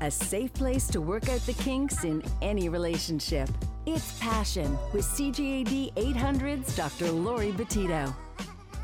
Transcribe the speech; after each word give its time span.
a 0.00 0.10
safe 0.10 0.52
place 0.54 0.86
to 0.88 1.00
work 1.00 1.28
out 1.28 1.40
the 1.46 1.54
kinks 1.54 2.04
in 2.04 2.22
any 2.42 2.68
relationship. 2.68 3.48
It's 3.86 4.18
Passion 4.20 4.78
with 4.92 5.04
CJAD 5.04 5.94
800's 5.94 6.76
Dr. 6.76 7.10
Laurie 7.10 7.52
Betito. 7.52 8.14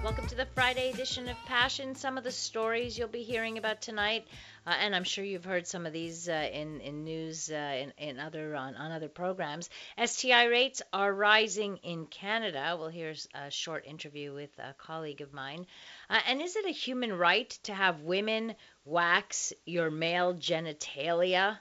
Welcome 0.04 0.26
to 0.26 0.34
the 0.34 0.44
Friday 0.54 0.90
edition 0.90 1.30
of 1.30 1.36
Passion. 1.46 1.94
Some 1.94 2.18
of 2.18 2.24
the 2.24 2.30
stories 2.30 2.98
you'll 2.98 3.08
be 3.08 3.22
hearing 3.22 3.56
about 3.56 3.80
tonight, 3.80 4.26
uh, 4.66 4.74
and 4.78 4.94
I'm 4.94 5.02
sure 5.02 5.24
you've 5.24 5.46
heard 5.46 5.66
some 5.66 5.86
of 5.86 5.94
these 5.94 6.28
uh, 6.28 6.46
in 6.52 6.82
in 6.82 7.04
news 7.04 7.50
uh, 7.50 7.54
in, 7.54 7.90
in 7.96 8.20
other 8.20 8.54
on, 8.54 8.74
on 8.74 8.92
other 8.92 9.08
programs. 9.08 9.70
STI 10.04 10.44
rates 10.44 10.82
are 10.92 11.10
rising 11.10 11.78
in 11.78 12.04
Canada. 12.04 12.76
We'll 12.78 12.88
hear 12.88 13.14
a 13.34 13.50
short 13.50 13.86
interview 13.86 14.34
with 14.34 14.50
a 14.58 14.74
colleague 14.74 15.22
of 15.22 15.32
mine. 15.32 15.64
Uh, 16.10 16.20
and 16.28 16.42
is 16.42 16.54
it 16.54 16.66
a 16.66 16.70
human 16.70 17.14
right 17.14 17.48
to 17.62 17.72
have 17.72 18.02
women 18.02 18.56
wax 18.84 19.54
your 19.64 19.90
male 19.90 20.34
genitalia? 20.34 21.56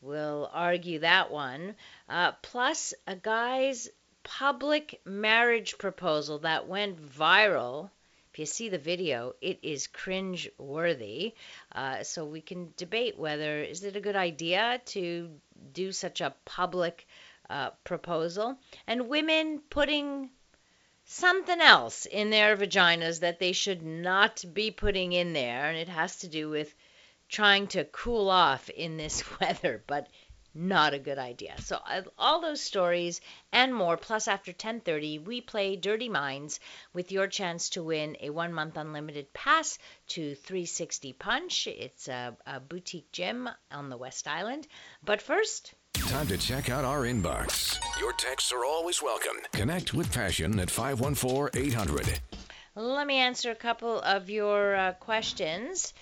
We'll 0.00 0.48
argue 0.50 1.00
that 1.00 1.30
one. 1.30 1.74
Uh, 2.08 2.32
plus, 2.40 2.94
a 3.06 3.16
guy's 3.16 3.90
public 4.24 5.00
marriage 5.04 5.78
proposal 5.78 6.38
that 6.40 6.68
went 6.68 7.00
viral. 7.00 7.90
If 8.32 8.38
you 8.38 8.46
see 8.46 8.68
the 8.68 8.78
video, 8.78 9.34
it 9.40 9.58
is 9.62 9.86
cringe 9.86 10.48
worthy. 10.58 11.34
Uh, 11.70 12.02
so 12.02 12.24
we 12.24 12.40
can 12.40 12.72
debate 12.76 13.18
whether 13.18 13.62
is 13.62 13.84
it 13.84 13.96
a 13.96 14.00
good 14.00 14.16
idea 14.16 14.80
to 14.86 15.30
do 15.72 15.92
such 15.92 16.20
a 16.20 16.34
public 16.44 17.06
uh, 17.50 17.70
proposal 17.84 18.58
and 18.86 19.08
women 19.08 19.60
putting 19.68 20.30
something 21.04 21.60
else 21.60 22.06
in 22.06 22.30
their 22.30 22.56
vaginas 22.56 23.20
that 23.20 23.38
they 23.38 23.52
should 23.52 23.82
not 23.82 24.42
be 24.54 24.70
putting 24.70 25.12
in 25.12 25.32
there 25.32 25.66
and 25.66 25.76
it 25.76 25.88
has 25.88 26.16
to 26.18 26.28
do 26.28 26.48
with 26.48 26.74
trying 27.28 27.66
to 27.66 27.84
cool 27.84 28.30
off 28.30 28.70
in 28.70 28.96
this 28.96 29.22
weather 29.40 29.82
but 29.86 30.08
not 30.54 30.94
a 30.94 30.98
good 30.98 31.18
idea. 31.18 31.54
So 31.60 31.78
all 32.18 32.40
those 32.40 32.60
stories 32.60 33.20
and 33.52 33.74
more 33.74 33.96
plus 33.96 34.28
after 34.28 34.52
10:30 34.52 35.24
we 35.24 35.40
play 35.40 35.76
Dirty 35.76 36.08
Minds 36.08 36.60
with 36.92 37.12
your 37.12 37.26
chance 37.26 37.70
to 37.70 37.82
win 37.82 38.16
a 38.20 38.30
1 38.30 38.52
month 38.52 38.76
unlimited 38.76 39.32
pass 39.32 39.78
to 40.08 40.34
360 40.34 41.12
Punch. 41.14 41.66
It's 41.66 42.08
a, 42.08 42.36
a 42.46 42.60
boutique 42.60 43.12
gym 43.12 43.48
on 43.70 43.88
the 43.88 43.96
West 43.96 44.28
Island. 44.28 44.66
But 45.02 45.22
first, 45.22 45.74
Time 45.94 46.26
to 46.26 46.38
check 46.38 46.68
out 46.68 46.84
our 46.84 47.02
inbox. 47.02 47.78
Your 48.00 48.12
texts 48.14 48.52
are 48.52 48.64
always 48.64 49.02
welcome. 49.02 49.36
Connect 49.52 49.94
with 49.94 50.12
Passion 50.12 50.58
at 50.58 50.70
514 50.70 51.62
800. 51.62 52.20
Let 52.74 53.06
me 53.06 53.16
answer 53.16 53.50
a 53.50 53.54
couple 53.54 54.00
of 54.00 54.30
your 54.30 54.74
uh, 54.74 54.92
questions. 54.92 55.92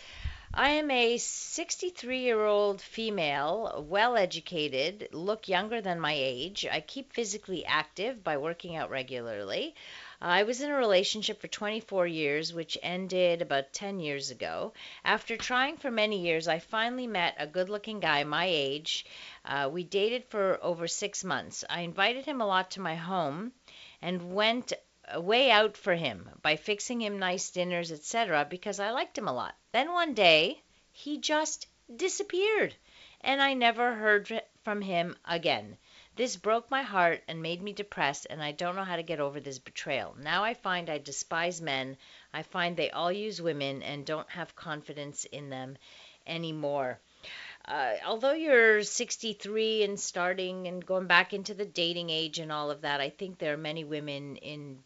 I 0.53 0.71
am 0.71 0.91
a 0.91 1.17
63 1.17 2.19
year 2.19 2.45
old 2.45 2.83
female, 2.83 3.85
well 3.89 4.17
educated, 4.17 5.09
look 5.13 5.47
younger 5.47 5.81
than 5.81 6.01
my 6.01 6.13
age. 6.13 6.67
I 6.67 6.81
keep 6.81 7.13
physically 7.13 7.65
active 7.65 8.25
by 8.25 8.37
working 8.37 8.75
out 8.75 8.91
regularly. 8.91 9.77
I 10.21 10.43
was 10.43 10.61
in 10.61 10.69
a 10.69 10.75
relationship 10.75 11.41
for 11.41 11.47
24 11.47 12.09
years, 12.09 12.53
which 12.53 12.77
ended 12.83 13.43
about 13.43 13.73
10 13.73 14.01
years 14.01 14.33
ago. 14.33 14.73
After 15.05 15.37
trying 15.37 15.77
for 15.77 15.91
many 15.93 16.19
years, 16.19 16.49
I 16.49 16.59
finally 16.59 17.07
met 17.07 17.37
a 17.39 17.47
good 17.47 17.69
looking 17.69 18.01
guy 18.01 18.25
my 18.25 18.47
age. 18.47 19.07
Uh, 19.45 19.71
we 19.73 19.85
dated 19.85 20.25
for 20.31 20.59
over 20.65 20.89
six 20.89 21.23
months. 21.23 21.63
I 21.71 21.83
invited 21.83 22.25
him 22.25 22.41
a 22.41 22.47
lot 22.47 22.73
to 22.73 22.81
my 22.81 22.97
home 22.97 23.53
and 24.03 24.35
went 24.35 24.73
way 25.17 25.51
out 25.51 25.77
for 25.77 25.95
him 25.95 26.29
by 26.43 26.57
fixing 26.57 27.01
him 27.01 27.19
nice 27.19 27.51
dinners, 27.51 27.91
etc., 27.91 28.47
because 28.49 28.79
I 28.79 28.91
liked 28.91 29.19
him 29.19 29.27
a 29.27 29.33
lot. 29.33 29.57
Then 29.73 29.93
one 29.93 30.15
day, 30.15 30.63
he 30.93 31.19
just 31.19 31.67
disappeared, 31.95 32.75
and 33.21 33.41
I 33.43 33.55
never 33.55 33.95
heard 33.95 34.43
from 34.63 34.83
him 34.83 35.17
again. 35.25 35.79
This 36.17 36.37
broke 36.37 36.71
my 36.71 36.83
heart 36.83 37.23
and 37.29 37.41
made 37.41 37.63
me 37.63 37.73
depressed, 37.73 38.27
and 38.29 38.43
I 38.43 38.53
don't 38.53 38.77
know 38.77 38.85
how 38.85 38.97
to 38.97 39.03
get 39.03 39.21
over 39.21 39.41
this 39.41 39.59
betrayal. 39.59 40.15
Now 40.19 40.45
I 40.45 40.55
find 40.55 40.91
I 40.91 40.99
despise 40.99 41.61
men. 41.61 41.97
I 42.33 42.43
find 42.43 42.77
they 42.77 42.91
all 42.91 43.11
use 43.11 43.41
women 43.41 43.83
and 43.83 44.05
don't 44.05 44.29
have 44.31 44.55
confidence 44.55 45.25
in 45.25 45.51
them 45.51 45.79
anymore. 46.27 47.01
Uh, 47.65 47.95
although 48.05 48.33
you're 48.33 48.83
63 48.83 49.85
and 49.85 49.99
starting 49.99 50.67
and 50.67 50.85
going 50.85 51.07
back 51.07 51.33
into 51.33 51.55
the 51.55 51.65
dating 51.65 52.11
age 52.11 52.39
and 52.39 52.51
all 52.51 52.71
of 52.71 52.83
that, 52.83 53.01
I 53.01 53.11
think 53.11 53.39
there 53.39 53.55
are 53.55 53.59
many 53.59 53.85
women 53.85 54.37
in 54.37 54.83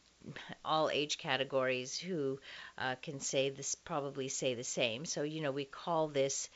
all 0.65 0.91
age 0.91 1.19
categories 1.19 1.99
who 1.99 2.39
uh, 2.79 2.95
can 3.03 3.21
say 3.21 3.51
this, 3.51 3.75
probably 3.75 4.29
say 4.29 4.55
the 4.55 4.65
same. 4.65 5.05
So, 5.05 5.23
you 5.23 5.41
know, 5.41 5.53
we 5.53 5.65
call 5.65 6.09
this 6.09 6.49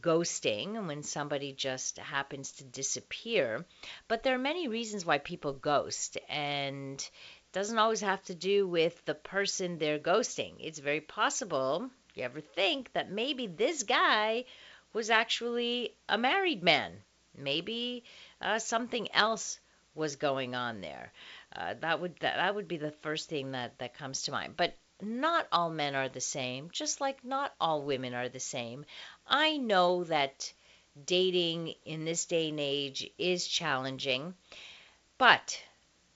ghosting 0.00 0.86
when 0.86 1.02
somebody 1.02 1.52
just 1.52 1.98
happens 1.98 2.52
to 2.52 2.64
disappear. 2.64 3.64
But 4.08 4.22
there 4.22 4.34
are 4.34 4.38
many 4.38 4.68
reasons 4.68 5.06
why 5.06 5.18
people 5.18 5.52
ghost, 5.52 6.18
and 6.28 7.00
it 7.00 7.52
doesn't 7.52 7.78
always 7.78 8.00
have 8.00 8.22
to 8.24 8.34
do 8.34 8.66
with 8.66 9.04
the 9.04 9.14
person 9.14 9.78
they're 9.78 9.98
ghosting. 9.98 10.54
It's 10.60 10.78
very 10.78 11.00
possible, 11.00 11.88
you 12.14 12.24
ever 12.24 12.40
think, 12.40 12.92
that 12.92 13.10
maybe 13.10 13.46
this 13.46 13.82
guy 13.82 14.44
was 14.92 15.10
actually 15.10 15.94
a 16.08 16.18
married 16.18 16.62
man. 16.62 16.92
Maybe 17.36 18.04
uh, 18.40 18.58
something 18.58 19.12
else 19.12 19.60
was 19.94 20.16
going 20.16 20.54
on 20.54 20.80
there. 20.80 21.12
Uh, 21.56 21.74
that 21.80 22.00
would 22.00 22.14
that, 22.20 22.36
that 22.36 22.54
would 22.54 22.68
be 22.68 22.76
the 22.76 22.90
first 22.90 23.30
thing 23.30 23.52
that 23.52 23.78
that 23.78 23.94
comes 23.94 24.22
to 24.22 24.30
mind. 24.30 24.54
But 24.56 24.76
not 25.00 25.46
all 25.50 25.70
men 25.70 25.94
are 25.94 26.08
the 26.08 26.20
same, 26.20 26.70
just 26.70 27.00
like 27.00 27.24
not 27.24 27.54
all 27.60 27.82
women 27.82 28.12
are 28.12 28.28
the 28.28 28.40
same. 28.40 28.84
I 29.26 29.56
know 29.56 30.04
that 30.04 30.52
dating 31.04 31.74
in 31.84 32.04
this 32.04 32.26
day 32.26 32.50
and 32.50 32.60
age 32.60 33.10
is 33.18 33.46
challenging, 33.46 34.34
but 35.18 35.62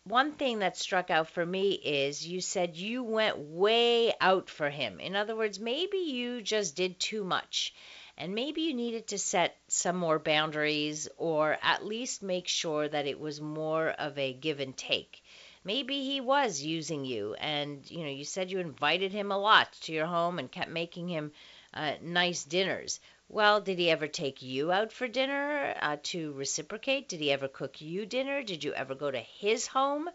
one 0.05 0.33
thing 0.33 0.59
that 0.59 0.77
struck 0.77 1.11
out 1.11 1.28
for 1.28 1.45
me 1.45 1.72
is 1.72 2.27
you 2.27 2.41
said 2.41 2.77
you 2.77 3.03
went 3.03 3.39
way 3.39 4.12
out 4.21 4.51
for 4.51 4.71
him. 4.71 5.01
In 5.01 5.15
other 5.15 5.37
words, 5.37 5.59
maybe 5.59 5.99
you 5.99 6.43
just 6.43 6.75
did 6.77 6.99
too 6.99 7.25
much. 7.25 7.75
And 8.17 8.34
maybe 8.34 8.62
you 8.62 8.75
needed 8.75 9.09
to 9.09 9.19
set 9.19 9.57
some 9.69 9.97
more 9.97 10.19
boundaries 10.19 11.09
or 11.17 11.57
at 11.62 11.87
least 11.87 12.22
make 12.22 12.49
sure 12.49 12.87
that 12.87 13.07
it 13.07 13.19
was 13.19 13.41
more 13.41 13.89
of 13.89 14.19
a 14.19 14.34
give 14.34 14.61
and 14.61 14.77
take 14.77 15.20
maybe 15.65 16.03
he 16.03 16.21
was 16.21 16.62
using 16.62 17.04
you 17.04 17.34
and 17.34 17.91
you 17.91 18.03
know 18.03 18.10
you 18.10 18.25
said 18.25 18.50
you 18.50 18.59
invited 18.59 19.12
him 19.12 19.31
a 19.31 19.38
lot 19.38 19.72
to 19.72 19.93
your 19.93 20.06
home 20.06 20.38
and 20.38 20.50
kept 20.50 20.71
making 20.71 21.09
him 21.09 21.32
uh, 21.75 21.94
nice 22.03 22.44
dinners. 22.44 23.00
Well 23.28 23.60
did 23.60 23.78
he 23.78 23.91
ever 23.91 24.09
take 24.09 24.43
you 24.43 24.72
out 24.72 24.93
for 24.93 25.06
dinner 25.09 25.75
uh, 25.81 25.97
to 26.04 26.32
reciprocate? 26.32 27.09
Did 27.09 27.21
he 27.21 27.31
ever 27.31 27.48
cook 27.48 27.81
you 27.81 28.06
dinner? 28.06 28.43
Did 28.43 28.65
you 28.65 28.72
ever 28.75 28.94
go 28.94 29.10
to 29.10 29.21
his 29.21 29.66
home? 29.66 30.09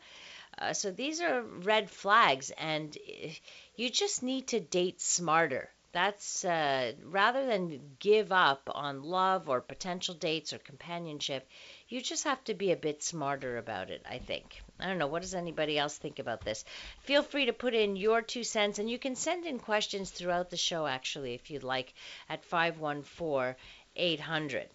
Uh, 0.57 0.73
so 0.73 0.91
these 0.91 1.21
are 1.21 1.41
red 1.41 1.89
flags 1.89 2.51
and 2.57 2.97
eh, 3.07 3.31
you 3.75 3.89
just 3.89 4.23
need 4.23 4.47
to 4.47 4.59
date 4.59 5.01
smarter. 5.01 5.69
That's 5.91 6.43
uh, 6.43 6.93
rather 7.03 7.45
than 7.45 7.95
give 7.99 8.31
up 8.31 8.69
on 8.73 9.03
love 9.03 9.47
or 9.47 9.61
potential 9.61 10.13
dates 10.13 10.51
or 10.51 10.57
companionship 10.57 11.47
you 11.87 12.01
just 12.01 12.23
have 12.23 12.43
to 12.45 12.53
be 12.53 12.71
a 12.71 12.77
bit 12.77 13.03
smarter 13.03 13.57
about 13.57 13.89
it, 13.91 14.03
I 14.09 14.17
think. 14.17 14.61
I 14.79 14.87
don't 14.87 14.97
know. 14.97 15.07
What 15.07 15.21
does 15.21 15.35
anybody 15.35 15.77
else 15.77 15.97
think 15.97 16.19
about 16.19 16.43
this? 16.43 16.65
Feel 17.01 17.21
free 17.21 17.45
to 17.45 17.53
put 17.53 17.73
in 17.73 17.95
your 17.95 18.21
two 18.21 18.43
cents, 18.43 18.79
and 18.79 18.89
you 18.89 18.97
can 18.97 19.15
send 19.15 19.45
in 19.45 19.59
questions 19.59 20.09
throughout 20.09 20.49
the 20.49 20.57
show, 20.57 20.87
actually, 20.87 21.35
if 21.35 21.51
you'd 21.51 21.63
like, 21.63 21.93
at 22.27 22.43
514 22.43 23.55
800. 23.95 24.69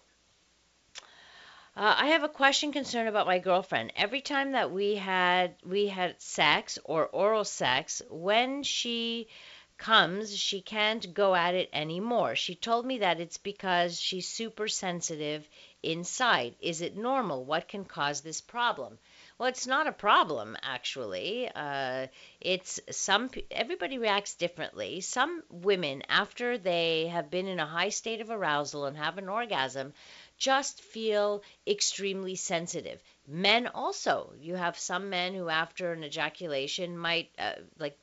Uh, 1.73 1.95
I 1.97 2.07
have 2.07 2.23
a 2.23 2.29
question 2.29 2.73
concern 2.73 3.07
about 3.07 3.27
my 3.27 3.39
girlfriend. 3.39 3.93
Every 3.95 4.21
time 4.21 4.53
that 4.53 4.71
we 4.71 4.95
had 4.95 5.55
we 5.65 5.87
had 5.87 6.21
sex 6.21 6.77
or 6.83 7.07
oral 7.07 7.45
sex, 7.45 8.01
when 8.09 8.63
she 8.63 9.29
comes, 9.77 10.37
she 10.37 10.61
can't 10.61 11.13
go 11.13 11.33
at 11.33 11.55
it 11.55 11.69
anymore. 11.73 12.35
She 12.35 12.55
told 12.55 12.85
me 12.85 12.99
that 12.99 13.19
it's 13.19 13.37
because 13.37 13.99
she's 13.99 14.27
super 14.27 14.67
sensitive 14.67 15.49
inside. 15.83 16.55
Is 16.61 16.81
it 16.81 16.95
normal? 16.95 17.43
What 17.43 17.67
can 17.67 17.85
cause 17.85 18.21
this 18.21 18.41
problem? 18.41 18.97
Well, 19.37 19.49
it's 19.49 19.65
not 19.65 19.87
a 19.87 19.91
problem 19.91 20.55
actually. 20.61 21.49
Uh, 21.53 22.07
it's 22.39 22.79
some 22.91 23.29
everybody 23.49 23.97
reacts 23.97 24.35
differently. 24.35 25.01
Some 25.01 25.43
women, 25.49 26.03
after 26.07 26.57
they 26.57 27.07
have 27.07 27.31
been 27.31 27.47
in 27.47 27.59
a 27.59 27.65
high 27.65 27.89
state 27.89 28.21
of 28.21 28.29
arousal 28.29 28.85
and 28.85 28.97
have 28.97 29.17
an 29.17 29.29
orgasm, 29.29 29.93
just 30.37 30.81
feel 30.81 31.43
extremely 31.65 32.35
sensitive. 32.35 33.01
Men 33.27 33.67
also, 33.67 34.33
you 34.39 34.55
have 34.55 34.77
some 34.77 35.09
men 35.09 35.33
who, 35.33 35.49
after 35.49 35.93
an 35.93 36.03
ejaculation, 36.03 36.97
might 36.97 37.29
uh, 37.39 37.53
like 37.79 37.97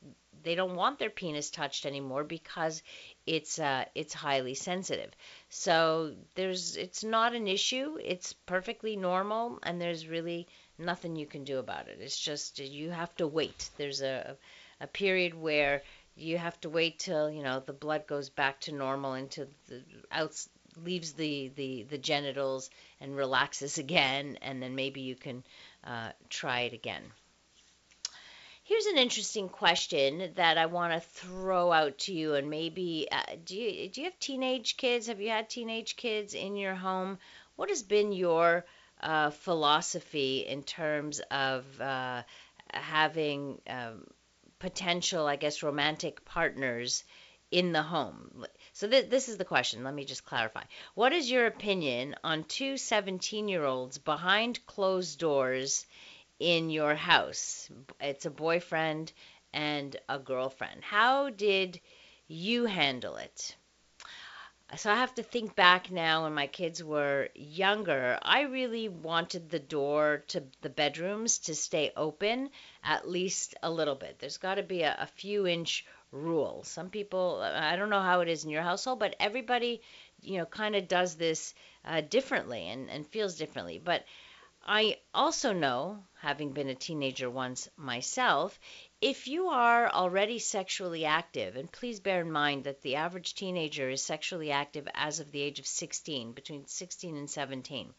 they 0.49 0.55
don't 0.55 0.75
want 0.75 0.97
their 0.97 1.11
penis 1.11 1.51
touched 1.51 1.85
anymore 1.85 2.23
because 2.23 2.81
it's 3.27 3.59
uh, 3.59 3.85
it's 3.93 4.15
highly 4.15 4.55
sensitive. 4.55 5.11
So 5.49 6.15
there's 6.33 6.75
it's 6.75 7.03
not 7.03 7.35
an 7.35 7.47
issue. 7.47 7.99
It's 8.03 8.33
perfectly 8.33 8.95
normal, 8.95 9.59
and 9.61 9.79
there's 9.79 10.07
really 10.07 10.47
nothing 10.79 11.15
you 11.15 11.27
can 11.27 11.43
do 11.43 11.59
about 11.59 11.87
it. 11.87 11.99
It's 12.01 12.19
just 12.19 12.57
you 12.57 12.89
have 12.89 13.15
to 13.17 13.27
wait. 13.27 13.69
There's 13.77 14.01
a 14.01 14.35
a 14.81 14.87
period 14.87 15.35
where 15.35 15.83
you 16.15 16.39
have 16.39 16.59
to 16.61 16.69
wait 16.69 16.97
till 16.97 17.29
you 17.29 17.43
know 17.43 17.59
the 17.59 17.73
blood 17.85 18.07
goes 18.07 18.31
back 18.31 18.59
to 18.61 18.71
normal 18.71 19.13
into 19.13 19.47
the 19.67 19.83
outs 20.11 20.49
leaves 20.83 21.13
the, 21.13 21.51
the, 21.55 21.83
the 21.83 21.97
genitals 21.99 22.71
and 23.01 23.15
relaxes 23.15 23.77
again, 23.85 24.39
and 24.41 24.63
then 24.63 24.73
maybe 24.73 25.01
you 25.01 25.15
can 25.15 25.43
uh, 25.83 26.09
try 26.29 26.61
it 26.61 26.73
again. 26.73 27.03
Here's 28.69 28.85
an 28.85 28.99
interesting 28.99 29.49
question 29.49 30.33
that 30.35 30.59
I 30.59 30.67
want 30.67 30.93
to 30.93 30.99
throw 30.99 31.71
out 31.71 31.97
to 32.05 32.13
you, 32.13 32.35
and 32.35 32.51
maybe 32.51 33.07
uh, 33.11 33.23
do 33.43 33.57
you 33.57 33.89
do 33.89 34.01
you 34.01 34.05
have 34.05 34.19
teenage 34.19 34.77
kids? 34.77 35.07
Have 35.07 35.19
you 35.19 35.29
had 35.29 35.49
teenage 35.49 35.95
kids 35.95 36.35
in 36.35 36.55
your 36.55 36.75
home? 36.75 37.17
What 37.55 37.69
has 37.69 37.81
been 37.81 38.11
your 38.11 38.67
uh, 39.01 39.31
philosophy 39.31 40.45
in 40.47 40.61
terms 40.61 41.19
of 41.31 41.81
uh, 41.81 42.21
having 42.71 43.59
um, 43.67 44.05
potential, 44.59 45.25
I 45.25 45.37
guess, 45.37 45.63
romantic 45.63 46.23
partners 46.23 47.03
in 47.49 47.71
the 47.71 47.81
home? 47.81 48.45
So 48.73 48.87
th- 48.87 49.09
this 49.09 49.29
is 49.29 49.37
the 49.37 49.45
question. 49.45 49.83
Let 49.83 49.95
me 49.95 50.05
just 50.05 50.25
clarify. 50.25 50.61
What 50.93 51.11
is 51.11 51.31
your 51.31 51.47
opinion 51.47 52.15
on 52.23 52.43
two 52.43 52.77
17 52.77 53.47
year 53.47 53.65
olds 53.65 53.97
behind 53.97 54.63
closed 54.67 55.17
doors 55.17 55.87
in 56.39 56.69
your 56.69 56.95
house. 56.95 57.69
It's 57.99 58.25
a 58.25 58.31
boyfriend 58.31 59.11
and 59.53 59.95
a 60.07 60.19
girlfriend. 60.19 60.83
How 60.83 61.29
did 61.29 61.79
you 62.27 62.65
handle 62.65 63.17
it? 63.17 63.55
So 64.77 64.91
I 64.91 64.95
have 64.95 65.15
to 65.15 65.23
think 65.23 65.55
back 65.55 65.89
now 65.89 66.23
when 66.23 66.33
my 66.35 66.45
kids 66.45 66.83
were 66.83 67.29
younger. 67.33 68.19
I 68.21 68.41
really 68.41 68.87
wanted 68.87 69.49
the 69.49 69.59
door 69.59 70.23
to 70.27 70.43
the 70.61 70.69
bedrooms 70.69 71.39
to 71.39 71.55
stay 71.55 71.91
open 71.97 72.51
at 72.83 73.09
least 73.09 73.55
a 73.63 73.71
little 73.71 73.95
bit. 73.95 74.19
There's 74.19 74.37
got 74.37 74.55
to 74.55 74.63
be 74.63 74.83
a, 74.83 74.95
a 74.99 75.07
few 75.07 75.47
inch 75.47 75.85
rule. 76.11 76.63
Some 76.63 76.91
people, 76.91 77.41
I 77.41 77.75
don't 77.77 77.89
know 77.89 78.01
how 78.01 78.21
it 78.21 78.29
is 78.29 78.43
in 78.43 78.51
your 78.51 78.61
household, 78.61 78.99
but 78.99 79.15
everybody, 79.19 79.81
you 80.21 80.37
know, 80.37 80.45
kind 80.45 80.75
of 80.75 80.87
does 80.87 81.15
this 81.15 81.55
uh, 81.83 82.01
differently 82.01 82.69
and, 82.69 82.91
and 82.91 83.07
feels 83.07 83.37
differently. 83.37 83.79
But 83.83 84.05
I 84.65 84.97
also 85.13 85.53
know, 85.53 86.03
having 86.19 86.51
been 86.51 86.69
a 86.69 86.75
teenager 86.75 87.29
once 87.29 87.69
myself, 87.77 88.59
if 89.01 89.27
you 89.27 89.47
are 89.47 89.89
already 89.89 90.39
sexually 90.39 91.05
active, 91.05 91.55
and 91.55 91.71
please 91.71 91.99
bear 91.99 92.21
in 92.21 92.31
mind 92.31 92.65
that 92.65 92.81
the 92.81 92.95
average 92.95 93.33
teenager 93.35 93.89
is 93.89 94.03
sexually 94.03 94.51
active 94.51 94.87
as 94.93 95.19
of 95.19 95.31
the 95.31 95.41
age 95.41 95.59
of 95.59 95.67
16, 95.67 96.33
between 96.33 96.67
16 96.67 97.15
and 97.15 97.29
17. 97.29 97.93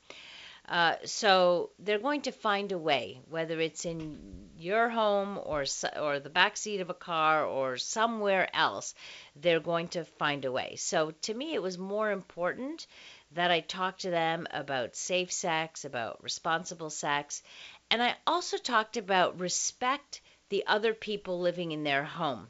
Uh, 0.69 0.95
so 1.05 1.71
they're 1.79 1.99
going 1.99 2.23
to 2.23 2.33
find 2.33 2.71
a 2.71 2.79
way, 2.79 3.21
whether 3.29 3.59
it's 3.59 3.85
in 3.85 4.51
your 4.57 4.89
home 4.89 5.41
or 5.43 5.65
or 5.99 6.21
the 6.21 6.31
back 6.31 6.57
seat 6.57 6.81
of 6.81 6.91
a 6.91 6.95
car 6.95 7.45
or 7.45 7.77
somewhere 7.79 8.49
else, 8.55 8.95
they're 9.35 9.59
going 9.59 9.89
to 9.89 10.05
find 10.05 10.45
a 10.45 10.53
way. 10.53 10.77
So 10.77 11.13
to 11.23 11.35
me, 11.35 11.55
it 11.55 11.63
was 11.63 11.79
more 11.79 12.11
important 12.11 12.87
that 13.33 13.51
I 13.51 13.61
talked 13.61 14.03
to 14.03 14.11
them 14.11 14.47
about 14.51 14.97
safe 14.97 15.33
sex, 15.33 15.85
about 15.85 16.23
responsible 16.23 16.91
sex, 16.91 17.43
and 17.91 18.03
I 18.03 18.17
also 18.27 18.57
talked 18.57 18.97
about 18.97 19.41
respect 19.41 20.21
the 20.49 20.67
other 20.67 20.95
people 20.95 21.41
living 21.41 21.73
in 21.73 21.85
their 21.85 22.05
home. 22.05 22.49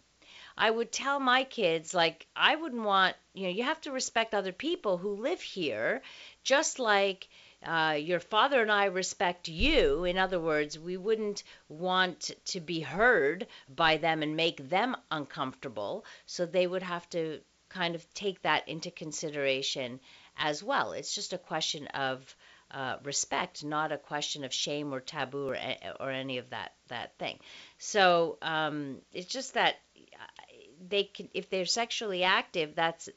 I 0.56 0.70
would 0.70 0.92
tell 0.92 1.20
my 1.20 1.44
kids, 1.44 1.94
like, 1.94 2.26
I 2.36 2.56
wouldn't 2.56 2.82
want, 2.82 3.16
you 3.32 3.44
know, 3.44 3.48
you 3.48 3.62
have 3.62 3.80
to 3.82 3.92
respect 3.92 4.34
other 4.34 4.52
people 4.52 4.98
who 4.98 5.14
live 5.14 5.40
here, 5.40 6.02
just 6.42 6.78
like 6.78 7.28
uh, 7.64 7.96
your 7.98 8.20
father 8.20 8.60
and 8.60 8.70
I 8.70 8.86
respect 8.86 9.48
you. 9.48 10.04
In 10.04 10.18
other 10.18 10.40
words, 10.40 10.78
we 10.78 10.96
wouldn't 10.96 11.42
want 11.68 12.30
to 12.46 12.60
be 12.60 12.80
heard 12.80 13.46
by 13.74 13.96
them 13.96 14.22
and 14.22 14.36
make 14.36 14.68
them 14.68 14.96
uncomfortable. 15.10 16.04
So 16.26 16.46
they 16.46 16.66
would 16.66 16.82
have 16.82 17.08
to 17.10 17.40
kind 17.68 17.94
of 17.94 18.12
take 18.14 18.42
that 18.42 18.68
into 18.68 18.90
consideration 18.90 20.00
as 20.40 20.62
well. 20.62 20.92
It's 20.92 21.14
just 21.14 21.34
a 21.34 21.38
question 21.38 21.86
of 21.88 22.34
uh, 22.72 22.96
respect, 23.04 23.62
not 23.62 23.92
a 23.92 23.98
question 23.98 24.42
of 24.42 24.52
shame 24.52 24.92
or 24.92 25.00
taboo 25.00 25.48
or, 25.48 25.58
or 26.00 26.10
any 26.10 26.38
of 26.38 26.50
that 26.50 26.72
that 26.88 27.16
thing. 27.18 27.38
So 27.78 28.38
um, 28.42 28.98
it's 29.12 29.30
just 29.30 29.54
that 29.54 29.76
uh, 29.96 30.42
they 30.88 31.04
can, 31.04 31.28
if 31.34 31.50
they're 31.50 31.66
sexually 31.66 32.24
active, 32.24 32.74
that's 32.74 33.08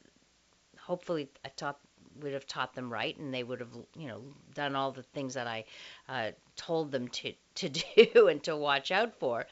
hopefully 0.79 1.29
I 1.45 1.49
taught 1.49 1.79
would 2.21 2.33
have 2.33 2.45
taught 2.45 2.75
them 2.75 2.91
right, 2.91 3.17
and 3.17 3.33
they 3.33 3.43
would 3.43 3.61
have 3.61 3.73
you 3.95 4.07
know 4.07 4.21
done 4.53 4.75
all 4.75 4.91
the 4.91 5.03
things 5.03 5.35
that 5.35 5.47
I 5.47 5.65
uh, 6.09 6.31
told 6.55 6.91
them 6.91 7.07
to 7.07 7.33
to 7.55 7.69
do 8.13 8.27
and 8.27 8.43
to 8.43 8.55
watch 8.55 8.91
out 8.91 9.15
for. 9.15 9.45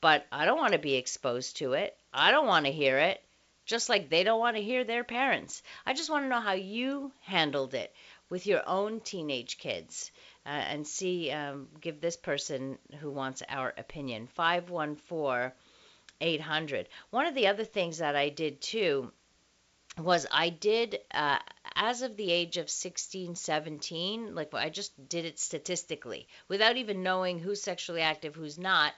But 0.00 0.26
I 0.32 0.44
don't 0.46 0.58
want 0.58 0.72
to 0.72 0.80
be 0.80 0.96
exposed 0.96 1.58
to 1.58 1.74
it. 1.74 1.96
I 2.12 2.32
don't 2.32 2.48
want 2.48 2.66
to 2.66 2.72
hear 2.72 2.98
it 2.98 3.22
just 3.64 3.88
like 3.88 4.08
they 4.08 4.24
don't 4.24 4.40
want 4.40 4.56
to 4.56 4.62
hear 4.62 4.84
their 4.84 5.04
parents. 5.04 5.62
I 5.86 5.94
just 5.94 6.10
want 6.10 6.24
to 6.24 6.28
know 6.28 6.40
how 6.40 6.52
you 6.52 7.12
handled 7.20 7.74
it 7.74 7.94
with 8.28 8.46
your 8.46 8.66
own 8.66 9.00
teenage 9.00 9.58
kids 9.58 10.10
uh, 10.46 10.48
and 10.48 10.86
see, 10.86 11.30
um, 11.30 11.68
give 11.80 12.00
this 12.00 12.16
person 12.16 12.78
who 13.00 13.10
wants 13.10 13.42
our 13.48 13.72
opinion. 13.76 14.26
514 14.26 15.52
800. 16.20 16.88
One 17.10 17.26
of 17.26 17.34
the 17.34 17.48
other 17.48 17.64
things 17.64 17.98
that 17.98 18.16
I 18.16 18.28
did 18.28 18.60
too 18.60 19.12
was 19.98 20.26
I 20.30 20.48
did, 20.48 21.00
uh, 21.12 21.38
as 21.74 22.02
of 22.02 22.16
the 22.16 22.30
age 22.30 22.56
of 22.56 22.70
16, 22.70 23.34
17, 23.34 24.34
like 24.34 24.54
I 24.54 24.70
just 24.70 25.08
did 25.08 25.24
it 25.24 25.38
statistically 25.38 26.28
without 26.48 26.76
even 26.76 27.02
knowing 27.02 27.38
who's 27.38 27.62
sexually 27.62 28.00
active, 28.00 28.34
who's 28.34 28.58
not 28.58 28.94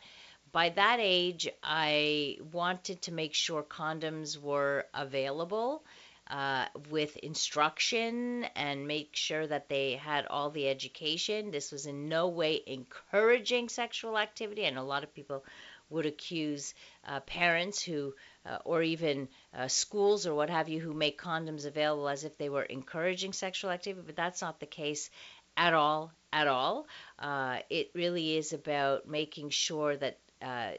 by 0.55 0.69
that 0.69 0.99
age, 1.01 1.49
I 1.65 2.39
wanted 2.53 3.03
to 3.03 3.13
make 3.13 3.35
sure 3.35 3.65
condoms 3.65 4.41
were 4.41 4.87
available 4.95 5.83
uh, 6.31 6.67
with 6.91 7.17
instruction 7.17 8.45
and 8.55 8.87
make 8.87 9.17
sure 9.17 9.45
that 9.45 9.69
they 9.69 9.97
had 9.97 10.27
all 10.27 10.51
the 10.51 10.69
education. 10.69 11.51
This 11.51 11.73
was 11.73 11.87
in 11.87 12.09
no 12.09 12.29
way 12.29 12.61
encouraging 12.69 13.69
sexual 13.69 14.17
activity, 14.17 14.65
and 14.65 14.79
a 14.79 14.83
lot 14.85 15.03
of 15.03 15.13
people 15.13 15.45
would 15.91 16.07
accuse 16.07 16.73
uh, 17.09 17.19
parents 17.19 17.83
who, 17.83 18.15
uh, 18.47 18.59
or 18.65 18.81
even 18.81 19.29
uh, 19.59 19.67
schools 19.67 20.25
or 20.25 20.35
what 20.37 20.51
have 20.51 20.69
you, 20.69 20.79
who 20.79 20.95
make 20.95 21.21
condoms 21.21 21.67
available 21.67 22.09
as 22.09 22.23
if 22.23 22.39
they 22.39 22.49
were 22.49 22.63
encouraging 22.63 23.33
sexual 23.33 23.73
activity, 23.73 24.05
but 24.07 24.15
that's 24.15 24.41
not 24.41 24.61
the 24.61 24.67
case 24.67 25.11
at 25.57 25.75
all. 25.75 26.13
At 26.33 26.49
all. 26.49 26.87
Uh, 27.19 27.59
it 27.71 27.91
really 27.95 28.37
is 28.37 28.53
about 28.53 29.09
making 29.09 29.51
sure 29.51 29.97
that 29.97 30.19
uh, 30.43 30.73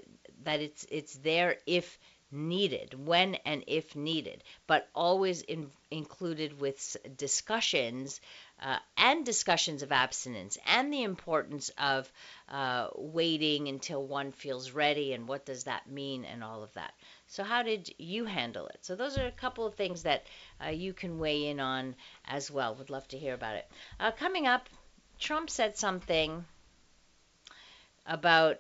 that 0.44 0.62
it's 0.62 0.86
it's 0.90 1.16
there 1.16 1.58
if 1.66 1.98
needed, 2.32 2.94
when 3.08 3.36
and 3.46 3.64
if 3.68 3.96
needed, 3.96 4.44
but 4.68 4.90
always 4.96 5.42
in, 5.42 5.70
included 5.92 6.60
with 6.60 6.98
discussions 7.18 8.20
uh, 8.62 8.78
and 8.98 9.26
discussions 9.26 9.82
of 9.84 9.92
abstinence 9.92 10.58
and 10.66 10.92
the 10.92 11.04
importance 11.04 11.70
of 11.78 12.12
uh, 12.50 12.88
waiting 12.96 13.68
until 13.68 14.04
one 14.06 14.32
feels 14.32 14.72
ready 14.72 15.14
and 15.14 15.28
what 15.28 15.46
does 15.46 15.64
that 15.66 15.88
mean 15.90 16.26
and 16.26 16.44
all 16.44 16.64
of 16.64 16.74
that. 16.74 16.94
So, 17.28 17.44
how 17.44 17.64
did 17.64 17.94
you 17.98 18.26
handle 18.26 18.68
it? 18.68 18.80
So, 18.82 18.96
those 18.96 19.18
are 19.18 19.28
a 19.28 19.32
couple 19.32 19.66
of 19.66 19.76
things 19.76 20.04
that 20.04 20.26
uh, 20.64 20.70
you 20.70 20.94
can 20.94 21.20
weigh 21.20 21.48
in 21.48 21.60
on 21.60 21.96
as 22.26 22.50
well. 22.52 22.76
Would 22.76 22.90
love 22.90 23.08
to 23.10 23.18
hear 23.18 23.34
about 23.34 23.56
it. 23.56 23.68
Uh, 24.00 24.12
coming 24.12 24.48
up, 24.48 24.70
Trump 25.20 25.50
said 25.50 25.78
something 25.78 26.46
about 28.06 28.60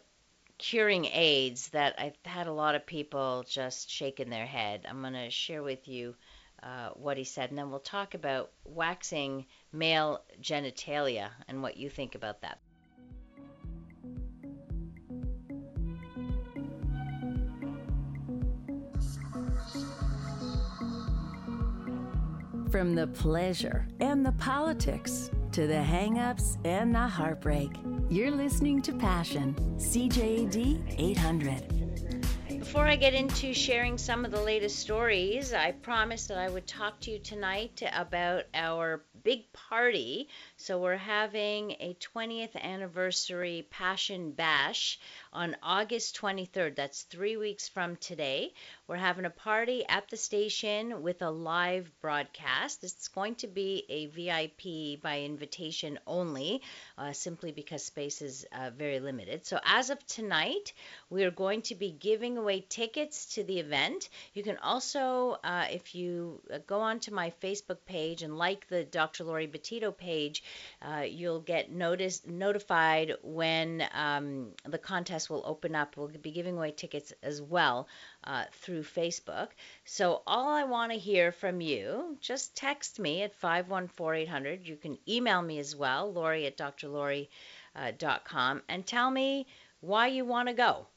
curing 0.57 1.05
AIDS 1.05 1.69
that 1.69 1.95
I've 1.97 2.17
had 2.23 2.47
a 2.47 2.51
lot 2.51 2.75
of 2.75 2.85
people 2.85 3.45
just 3.47 3.89
shaking 3.89 4.29
their 4.29 4.45
head. 4.45 4.85
I'm 4.87 5.01
going 5.01 5.13
to 5.13 5.29
share 5.29 5.63
with 5.63 5.87
you 5.87 6.15
uh, 6.63 6.89
what 6.95 7.17
he 7.17 7.23
said, 7.23 7.49
and 7.49 7.59
then 7.59 7.69
we'll 7.69 7.79
talk 7.79 8.13
about 8.13 8.51
waxing 8.63 9.45
male 9.71 10.21
genitalia 10.41 11.29
and 11.47 11.61
what 11.61 11.77
you 11.77 11.89
think 11.89 12.15
about 12.15 12.41
that. 12.41 12.59
From 22.71 22.95
the 22.95 23.07
pleasure 23.07 23.87
and 23.99 24.25
the 24.25 24.33
politics 24.33 25.29
to 25.55 25.67
the 25.67 25.73
hangups 25.73 26.57
and 26.65 26.93
the 26.93 27.07
heartbreak. 27.07 27.71
You're 28.09 28.29
listening 28.29 28.81
to 28.81 28.91
Passion, 28.91 29.55
CJAD 29.77 30.95
800. 30.97 32.59
Before 32.59 32.85
I 32.85 32.97
get 32.97 33.13
into 33.13 33.53
sharing 33.53 33.97
some 33.97 34.25
of 34.25 34.31
the 34.31 34.41
latest 34.41 34.79
stories, 34.79 35.53
I 35.53 35.71
promised 35.71 36.27
that 36.27 36.39
I 36.39 36.49
would 36.49 36.67
talk 36.67 36.99
to 37.01 37.11
you 37.11 37.19
tonight 37.19 37.81
about 37.93 38.43
our 38.53 39.05
big 39.25 39.51
party 39.53 40.29
So 40.55 40.79
we're 40.79 40.97
having 40.97 41.71
a 41.79 41.97
20th 41.99 42.55
anniversary 42.55 43.67
Passion 43.71 44.31
Bash 44.31 44.99
on 45.35 45.57
August 45.61 46.17
23rd. 46.21 46.77
That's 46.77 47.01
three 47.03 47.35
weeks 47.35 47.67
from 47.67 47.97
today. 47.97 48.53
We're 48.87 48.95
having 48.95 49.25
a 49.25 49.29
party 49.29 49.83
at 49.87 50.07
the 50.09 50.15
station 50.15 51.01
with 51.01 51.21
a 51.21 51.29
live 51.29 51.91
broadcast. 52.01 52.83
It's 52.83 53.09
going 53.09 53.35
to 53.35 53.47
be 53.47 53.83
a 53.89 54.05
VIP 54.05 55.01
by 55.01 55.21
invitation 55.21 55.99
only, 56.07 56.61
uh, 56.97 57.11
simply 57.11 57.51
because 57.51 57.83
space 57.83 58.21
is 58.21 58.45
uh, 58.53 58.69
very 58.77 59.01
limited. 59.01 59.45
So, 59.45 59.59
as 59.65 59.89
of 59.89 60.05
tonight, 60.07 60.71
we 61.09 61.25
are 61.25 61.31
going 61.31 61.63
to 61.63 61.75
be 61.75 61.91
giving 61.91 62.37
away 62.37 62.61
tickets 62.61 63.35
to 63.35 63.43
the 63.43 63.59
event. 63.59 64.07
You 64.33 64.43
can 64.43 64.57
also, 64.57 65.37
uh, 65.43 65.65
if 65.69 65.95
you 65.95 66.41
uh, 66.53 66.59
go 66.65 66.79
onto 66.79 67.13
my 67.13 67.33
Facebook 67.41 67.79
page 67.85 68.21
and 68.21 68.37
like 68.37 68.69
the 68.69 68.85
Dr. 68.85 69.25
Laurie 69.25 69.47
Betito 69.47 69.95
page, 69.95 70.43
uh, 70.81 71.01
you'll 71.01 71.41
get 71.41 71.71
notice, 71.71 72.21
notified 72.25 73.13
when 73.21 73.83
um, 73.93 74.51
the 74.63 74.77
contest 74.77 75.24
will 75.29 75.43
open 75.45 75.75
up. 75.75 75.97
We'll 75.97 76.07
be 76.07 76.31
giving 76.31 76.57
away 76.57 76.71
tickets 76.71 77.13
as 77.23 77.41
well 77.41 77.87
uh, 78.23 78.45
through 78.51 78.83
Facebook. 78.83 79.49
So 79.83 80.21
all 80.25 80.49
I 80.49 80.63
want 80.63 80.91
to 80.91 80.97
hear 80.97 81.31
from 81.31 81.61
you, 81.61 82.17
just 82.21 82.55
text 82.55 82.99
me 82.99 83.23
at 83.23 83.39
514-800. 83.39 84.65
You 84.65 84.75
can 84.75 84.97
email 85.07 85.41
me 85.41 85.59
as 85.59 85.75
well, 85.75 86.11
Laurie 86.11 86.45
at 86.45 86.57
drlaurie.com, 86.57 88.57
uh, 88.57 88.61
and 88.69 88.85
tell 88.85 89.11
me 89.11 89.47
why 89.81 90.07
you 90.07 90.25
want 90.25 90.49
to 90.49 90.53
go. 90.53 90.87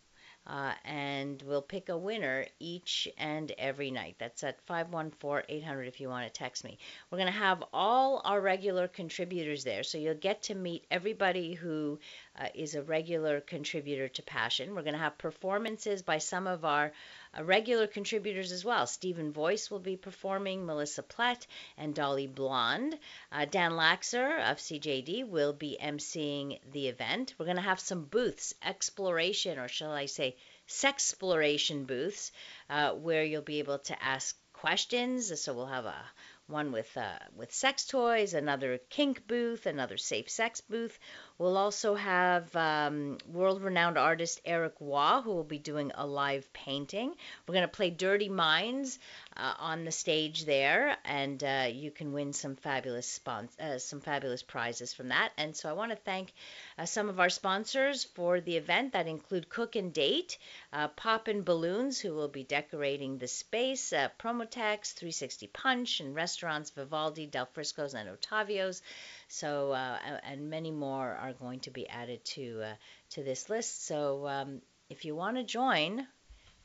Uh, 0.49 0.73
and 0.87 1.43
we'll 1.47 1.61
pick 1.61 1.91
a 1.91 1.97
winner 1.97 2.47
each 2.59 3.07
and 3.19 3.53
every 3.59 3.91
night. 3.91 4.17
That's 4.19 4.43
at 4.43 4.61
514 4.63 5.45
800 5.47 5.89
if 5.89 6.01
you 6.01 6.09
want 6.09 6.27
to 6.27 6.33
text 6.33 6.65
me. 6.65 6.79
We're 7.11 7.19
going 7.19 7.33
to 7.33 7.39
have 7.39 7.63
all 7.75 8.23
our 8.25 8.41
regular 8.41 8.89
contributors 8.89 9.63
there, 9.63 9.83
so 9.83 9.99
you'll 9.99 10.15
get 10.15 10.45
to 10.45 10.55
meet 10.55 10.87
everybody 10.91 11.53
who 11.53 11.99
uh, 12.39 12.47
is 12.55 12.75
a 12.75 12.83
regular 12.83 13.41
contributor 13.41 14.09
to 14.09 14.23
Passion. 14.23 14.75
We're 14.75 14.83
going 14.83 14.95
to 14.95 15.01
have 15.01 15.19
performances 15.19 16.01
by 16.01 16.17
some 16.17 16.47
of 16.47 16.65
our 16.65 16.93
uh, 17.39 17.45
regular 17.45 17.87
contributors 17.87 18.53
as 18.53 18.65
well. 18.65 18.87
Stephen 18.87 19.33
Voice 19.33 19.71
will 19.71 19.79
be 19.79 19.97
performing, 19.97 20.67
Melissa 20.67 21.03
Plett, 21.03 21.47
and 21.77 21.95
Dolly 21.95 22.27
Blonde. 22.27 22.99
Uh, 23.31 23.45
Dan 23.45 23.73
Laxer 23.73 24.51
of 24.51 24.59
CJD 24.59 25.29
will 25.29 25.53
be 25.53 25.79
emceeing 25.81 26.59
the 26.73 26.89
event. 26.89 27.35
We're 27.39 27.47
going 27.47 27.57
to 27.57 27.63
have 27.63 27.81
some 27.81 28.05
booths, 28.05 28.55
exploration, 28.63 29.59
or 29.59 29.69
shall 29.69 29.93
I 29.93 30.07
say, 30.07 30.37
sexploration 30.69 31.87
booths, 31.87 32.33
uh, 32.69 32.93
where 32.93 33.25
you'll 33.25 33.43
be 33.43 33.59
able 33.59 33.79
to 33.79 34.03
ask 34.03 34.37
questions. 34.53 35.41
So 35.41 35.55
we'll 35.55 35.67
have 35.67 35.87
a 35.87 36.05
one 36.49 36.73
with 36.73 36.97
uh, 36.97 37.19
with 37.37 37.53
sex 37.53 37.87
toys, 37.87 38.35
another 38.35 38.79
kink 38.89 39.27
booth, 39.27 39.67
another 39.67 39.99
safe 39.99 40.31
sex 40.31 40.61
booth. 40.63 40.99
We'll 41.39 41.57
also 41.57 41.95
have 41.95 42.55
um, 42.57 43.19
world 43.33 43.63
renowned 43.63 43.97
artist 43.97 44.41
Eric 44.45 44.75
Waugh, 44.81 45.23
who 45.23 45.31
will 45.31 45.45
be 45.45 45.61
doing 45.61 45.93
a 45.95 46.05
live 46.05 46.53
painting. 46.53 47.15
We're 47.47 47.55
going 47.55 47.63
to 47.63 47.69
play 47.69 47.91
Dirty 47.91 48.29
Minds 48.29 48.99
uh, 49.37 49.55
on 49.61 49.85
the 49.85 49.93
stage 49.93 50.47
there, 50.47 50.97
and 51.05 51.43
uh, 51.45 51.69
you 51.73 51.93
can 51.93 52.13
win 52.13 52.33
some 52.33 52.57
fabulous 52.57 53.21
spons- 53.21 53.57
uh, 53.61 53.79
some 53.79 54.01
fabulous 54.01 54.43
prizes 54.43 54.93
from 54.93 55.11
that. 55.11 55.31
And 55.39 55.57
so 55.57 55.71
I 55.71 55.75
want 55.75 55.93
to 55.93 55.97
thank 55.97 56.33
uh, 56.77 56.87
some 56.87 57.09
of 57.09 57.21
our 57.21 57.31
sponsors 57.31 58.03
for 58.03 58.41
the 58.41 58.57
event 58.57 58.95
that 58.95 59.07
include 59.07 59.49
Cook 59.49 59.77
and 59.77 59.93
Date, 59.93 60.39
uh, 60.73 60.89
Pop 60.89 61.29
and 61.29 61.45
Balloons, 61.45 62.01
who 62.01 62.15
will 62.15 62.29
be 62.29 62.43
decorating 62.43 63.19
the 63.19 63.29
space, 63.29 63.93
uh, 63.93 64.09
Promotex, 64.19 64.93
360 64.93 65.47
Punch, 65.47 66.01
and 66.01 66.17
restaurants 66.17 66.71
Vivaldi, 66.71 67.27
Del 67.27 67.47
Frisco's, 67.47 67.95
and 67.95 68.09
Ottavio's. 68.09 68.83
So 69.29 69.73
uh, 69.73 69.99
and 70.25 70.51
many 70.51 70.71
more 70.71 71.15
are 71.15 71.35
going 71.35 71.61
to 71.61 71.71
be 71.71 71.89
added 71.89 72.25
to 72.37 72.63
uh, 72.63 72.75
to 73.11 73.23
this 73.23 73.51
list. 73.51 73.87
So 73.87 74.27
um, 74.27 74.63
if 74.89 75.05
you 75.05 75.15
want 75.15 75.37
to 75.37 75.45
join 75.45 76.07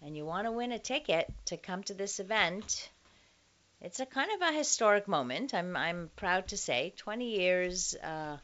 and 0.01 0.15
you 0.15 0.25
want 0.25 0.48
to 0.48 0.51
win 0.51 0.72
a 0.72 0.79
ticket 0.79 1.32
to 1.46 1.58
come 1.58 1.84
to 1.84 1.93
this 1.93 2.20
event, 2.20 2.89
it's 3.82 4.00
a 4.00 4.05
kind 4.05 4.32
of 4.32 4.41
a 4.50 4.58
historic 4.58 5.08
moment. 5.08 5.53
I'm 5.53 5.75
I'm 5.75 6.10
proud 6.15 6.48
to 6.50 6.58
say, 6.58 6.93
20 6.98 7.38
years. 7.38 7.96
Uh, 7.96 8.38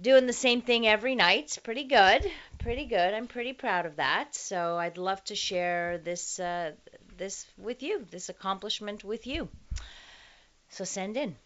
doing 0.00 0.26
the 0.26 0.32
same 0.32 0.60
thing 0.60 0.86
every 0.86 1.14
night. 1.14 1.58
Pretty 1.62 1.84
good. 1.84 2.30
Pretty 2.58 2.84
good. 2.84 3.14
I'm 3.14 3.26
pretty 3.26 3.52
proud 3.52 3.86
of 3.86 3.96
that. 3.96 4.34
So 4.34 4.76
I'd 4.76 4.98
love 4.98 5.22
to 5.24 5.34
share 5.34 5.98
this 5.98 6.40
uh, 6.40 6.72
this 7.16 7.46
with 7.58 7.82
you, 7.82 8.06
this 8.10 8.28
accomplishment 8.28 9.04
with 9.04 9.26
you. 9.26 9.48
So 10.70 10.84
send 10.84 11.16
in. 11.16 11.36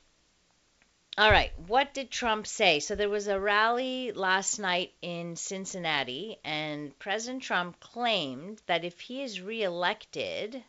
All 1.19 1.33
right, 1.33 1.51
what 1.67 1.95
did 1.95 2.13
Trump 2.13 2.47
say? 2.47 2.79
So 2.79 2.95
there 2.95 3.09
was 3.09 3.27
a 3.27 3.41
rally 3.41 4.13
last 4.13 4.61
night 4.61 4.93
in 5.03 5.35
Cincinnati, 5.35 6.39
and 6.45 6.97
President 7.01 7.43
Trump 7.43 7.81
claimed 7.81 8.63
that 8.67 8.85
if 8.85 9.01
he 9.01 9.23
is 9.23 9.41
reelected, 9.41 10.63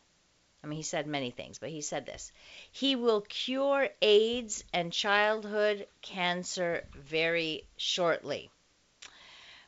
I 0.64 0.68
mean, 0.68 0.78
he 0.78 0.82
said 0.82 1.06
many 1.06 1.30
things, 1.30 1.60
but 1.60 1.70
he 1.70 1.82
said 1.82 2.08
this 2.08 2.32
he 2.72 2.96
will 2.96 3.22
cure 3.22 3.90
AIDS 4.02 4.64
and 4.74 4.92
childhood 4.92 5.88
cancer 6.02 6.84
very 6.96 7.66
shortly. 7.78 8.50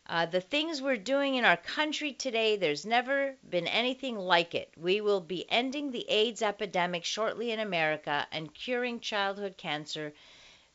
Uh, 0.08 0.26
the 0.26 0.42
things 0.42 0.82
we're 0.82 0.98
doing 0.98 1.36
in 1.36 1.46
our 1.46 1.58
country 1.58 2.12
today, 2.12 2.56
there's 2.56 2.88
never 2.88 3.36
been 3.48 3.68
anything 3.68 4.18
like 4.18 4.56
it. 4.56 4.74
We 4.76 5.00
will 5.00 5.22
be 5.22 5.46
ending 5.48 5.92
the 5.92 6.10
AIDS 6.10 6.42
epidemic 6.42 7.06
shortly 7.06 7.52
in 7.52 7.60
America 7.60 8.26
and 8.32 8.52
curing 8.52 9.00
childhood 9.00 9.58
cancer 9.58 10.12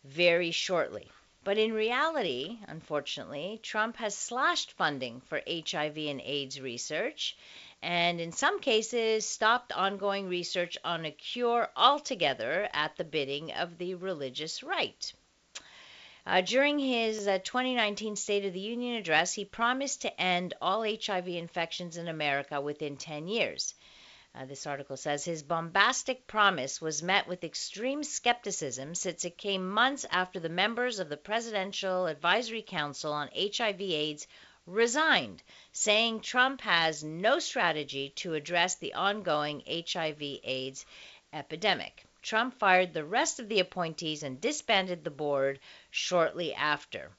very 0.08 0.50
shortly. 0.50 1.10
But 1.44 1.58
in 1.58 1.72
reality, 1.72 2.58
unfortunately, 2.66 3.60
Trump 3.62 3.96
has 3.96 4.14
slashed 4.16 4.72
funding 4.72 5.20
for 5.20 5.42
HIV 5.46 5.96
and 5.96 6.20
AIDS 6.20 6.60
research 6.60 7.36
and 7.82 8.20
in 8.20 8.32
some 8.32 8.58
cases 8.60 9.26
stopped 9.26 9.70
ongoing 9.72 10.28
research 10.28 10.78
on 10.82 11.04
a 11.04 11.10
cure 11.10 11.68
altogether 11.76 12.68
at 12.72 12.96
the 12.96 13.04
bidding 13.04 13.52
of 13.52 13.78
the 13.78 13.94
religious 13.94 14.62
right. 14.62 15.12
Uh, 16.26 16.40
during 16.40 16.78
his 16.78 17.28
uh, 17.28 17.38
2019 17.44 18.16
State 18.16 18.44
of 18.44 18.52
the 18.52 18.58
Union 18.58 18.96
address, 18.96 19.34
he 19.34 19.44
promised 19.44 20.02
to 20.02 20.20
end 20.20 20.54
all 20.60 20.82
HIV 20.82 21.28
infections 21.28 21.96
in 21.96 22.08
America 22.08 22.60
within 22.60 22.96
10 22.96 23.28
years. 23.28 23.74
Uh, 24.38 24.44
this 24.44 24.66
article 24.66 24.98
says 24.98 25.24
his 25.24 25.42
bombastic 25.42 26.26
promise 26.26 26.78
was 26.78 27.02
met 27.02 27.26
with 27.26 27.42
extreme 27.42 28.04
skepticism 28.04 28.94
since 28.94 29.24
it 29.24 29.38
came 29.38 29.66
months 29.66 30.04
after 30.10 30.38
the 30.38 30.50
members 30.50 30.98
of 30.98 31.08
the 31.08 31.16
Presidential 31.16 32.06
Advisory 32.06 32.60
Council 32.60 33.14
on 33.14 33.30
HIV/AIDS 33.34 34.26
resigned, 34.66 35.42
saying 35.72 36.20
Trump 36.20 36.60
has 36.60 37.02
no 37.02 37.38
strategy 37.38 38.10
to 38.10 38.34
address 38.34 38.74
the 38.74 38.92
ongoing 38.92 39.62
HIV/AIDS 39.66 40.84
epidemic. 41.32 42.04
Trump 42.20 42.58
fired 42.58 42.92
the 42.92 43.06
rest 43.06 43.40
of 43.40 43.48
the 43.48 43.60
appointees 43.60 44.22
and 44.22 44.38
disbanded 44.38 45.02
the 45.02 45.10
board 45.10 45.60
shortly 45.90 46.52
after. 46.52 47.10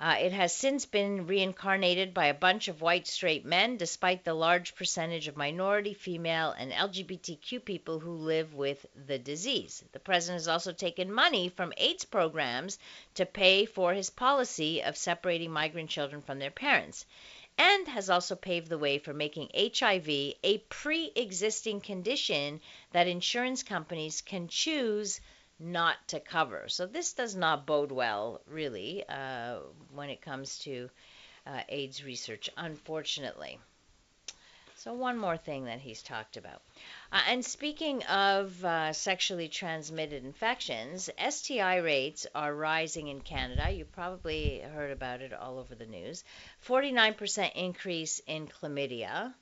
Uh, 0.00 0.16
it 0.20 0.32
has 0.32 0.52
since 0.52 0.86
been 0.86 1.24
reincarnated 1.24 2.12
by 2.12 2.26
a 2.26 2.34
bunch 2.34 2.66
of 2.66 2.80
white 2.80 3.06
straight 3.06 3.44
men, 3.44 3.76
despite 3.76 4.24
the 4.24 4.34
large 4.34 4.74
percentage 4.74 5.28
of 5.28 5.36
minority, 5.36 5.94
female, 5.94 6.50
and 6.50 6.72
LGBTQ 6.72 7.64
people 7.64 8.00
who 8.00 8.16
live 8.16 8.54
with 8.54 8.84
the 9.06 9.20
disease. 9.20 9.84
The 9.92 10.00
president 10.00 10.40
has 10.40 10.48
also 10.48 10.72
taken 10.72 11.12
money 11.12 11.48
from 11.48 11.72
AIDS 11.76 12.04
programs 12.04 12.76
to 13.14 13.24
pay 13.24 13.66
for 13.66 13.94
his 13.94 14.10
policy 14.10 14.82
of 14.82 14.96
separating 14.96 15.52
migrant 15.52 15.90
children 15.90 16.22
from 16.22 16.40
their 16.40 16.50
parents, 16.50 17.06
and 17.56 17.86
has 17.86 18.10
also 18.10 18.34
paved 18.34 18.68
the 18.68 18.78
way 18.78 18.98
for 18.98 19.14
making 19.14 19.48
HIV 19.54 20.08
a 20.08 20.58
pre 20.68 21.12
existing 21.14 21.80
condition 21.80 22.60
that 22.90 23.06
insurance 23.06 23.62
companies 23.62 24.22
can 24.22 24.48
choose 24.48 25.20
not 25.58 25.96
to 26.08 26.20
cover. 26.20 26.68
So 26.68 26.86
this 26.86 27.12
does 27.12 27.34
not 27.34 27.66
bode 27.66 27.92
well, 27.92 28.40
really, 28.46 29.04
uh, 29.08 29.58
when 29.92 30.10
it 30.10 30.20
comes 30.20 30.58
to 30.60 30.90
uh, 31.46 31.60
AIDS 31.68 32.04
research, 32.04 32.50
unfortunately. 32.56 33.58
So, 34.76 34.92
one 34.92 35.16
more 35.16 35.38
thing 35.38 35.64
that 35.64 35.80
he's 35.80 36.02
talked 36.02 36.36
about. 36.36 36.60
Uh, 37.10 37.22
and 37.28 37.44
speaking 37.44 38.02
of 38.04 38.62
uh, 38.64 38.92
sexually 38.92 39.48
transmitted 39.48 40.24
infections, 40.24 41.08
STI 41.16 41.76
rates 41.76 42.26
are 42.34 42.54
rising 42.54 43.08
in 43.08 43.22
Canada. 43.22 43.70
You 43.70 43.86
probably 43.86 44.60
heard 44.60 44.90
about 44.90 45.22
it 45.22 45.32
all 45.32 45.58
over 45.58 45.74
the 45.74 45.86
news. 45.86 46.22
49% 46.66 47.52
increase 47.54 48.18
in 48.26 48.46
chlamydia, 48.48 49.32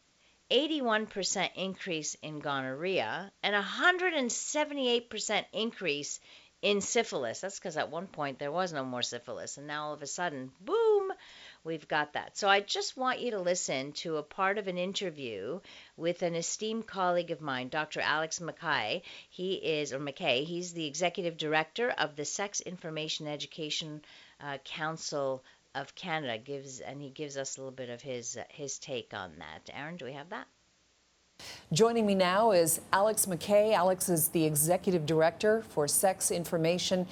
81% 0.51 1.51
increase 1.55 2.15
in 2.23 2.41
gonorrhea 2.41 3.33
and 3.43 3.55
178% 3.55 5.45
increase 5.53 6.21
in 6.63 6.81
syphilis. 6.81 7.41
That's 7.41 7.59
because 7.59 7.77
at 7.77 7.91
one 7.91 8.07
point 8.07 8.39
there 8.39 8.53
was 8.53 8.73
no 8.73 8.85
more 8.85 9.03
syphilis, 9.03 9.59
and 9.59 9.67
now 9.67 9.87
all 9.87 9.95
of 9.95 10.03
a 10.03 10.07
sudden, 10.07 10.53
boom, 10.61 11.13
we've 11.65 11.89
got 11.89 12.13
that. 12.13 12.37
So 12.37 12.49
I 12.49 12.61
just 12.61 12.97
want 12.97 13.21
you 13.21 13.33
to 13.33 13.41
listen 13.41 13.93
to 13.93 14.17
a 14.17 14.23
part 14.23 14.59
of 14.59 14.69
an 14.69 14.79
interview 14.79 15.61
with 15.97 16.23
an 16.23 16.37
esteemed 16.37 16.87
colleague 16.87 17.33
of 17.33 17.41
mine, 17.41 17.69
Dr. 17.69 18.01
Alex 18.01 18.39
McKay. 18.39 19.03
He 19.29 19.55
is, 19.55 19.93
or 19.93 19.99
McKay, 19.99 20.45
he's 20.45 20.73
the 20.73 20.87
executive 20.87 21.37
director 21.37 21.91
of 21.91 22.15
the 22.15 22.25
Sex 22.25 22.61
Information 22.61 23.27
Education 23.27 24.03
uh, 24.41 24.59
Council 24.59 25.43
of 25.75 25.95
Canada. 25.95 26.39
Gives 26.39 26.81
and 26.81 27.01
he 27.01 27.11
gives 27.11 27.37
us 27.37 27.57
a 27.57 27.61
little 27.61 27.73
bit 27.73 27.91
of 27.91 28.01
his 28.01 28.37
uh, 28.37 28.45
his 28.49 28.79
take 28.79 29.13
on 29.15 29.33
that. 29.39 29.73
Aaron, 29.75 29.97
do 29.97 30.05
we 30.05 30.13
have 30.13 30.29
that? 30.31 30.47
Joining 31.73 32.07
me 32.07 32.15
now 32.15 32.53
is 32.53 32.81
Alex 32.93 33.27
McKay. 33.27 33.73
Alex 33.75 34.09
is 34.09 34.29
the 34.29 34.45
Executive 34.45 35.07
Director 35.07 35.63
for 35.71 35.89
Sex 35.89 36.31
Information 36.31 37.07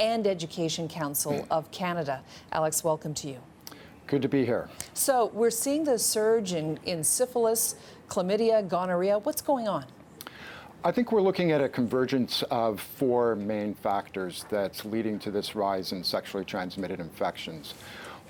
and 0.00 0.26
Education 0.26 0.88
Council 0.88 1.46
of 1.50 1.70
Canada. 1.70 2.22
Alex, 2.52 2.82
welcome 2.82 3.12
to 3.14 3.28
you. 3.28 3.38
Good 4.06 4.22
to 4.22 4.28
be 4.28 4.44
here. 4.44 4.68
So, 4.92 5.30
we're 5.34 5.50
seeing 5.50 5.84
the 5.84 5.98
surge 5.98 6.52
in, 6.52 6.78
in 6.84 7.02
syphilis, 7.02 7.76
chlamydia, 8.08 8.66
gonorrhea. 8.68 9.18
What's 9.18 9.40
going 9.40 9.66
on? 9.66 9.86
I 10.86 10.92
think 10.92 11.12
we're 11.12 11.22
looking 11.22 11.50
at 11.50 11.62
a 11.62 11.68
convergence 11.68 12.42
of 12.50 12.78
four 12.78 13.36
main 13.36 13.74
factors 13.74 14.44
that's 14.50 14.84
leading 14.84 15.18
to 15.20 15.30
this 15.30 15.54
rise 15.54 15.92
in 15.92 16.04
sexually 16.04 16.44
transmitted 16.44 17.00
infections. 17.00 17.72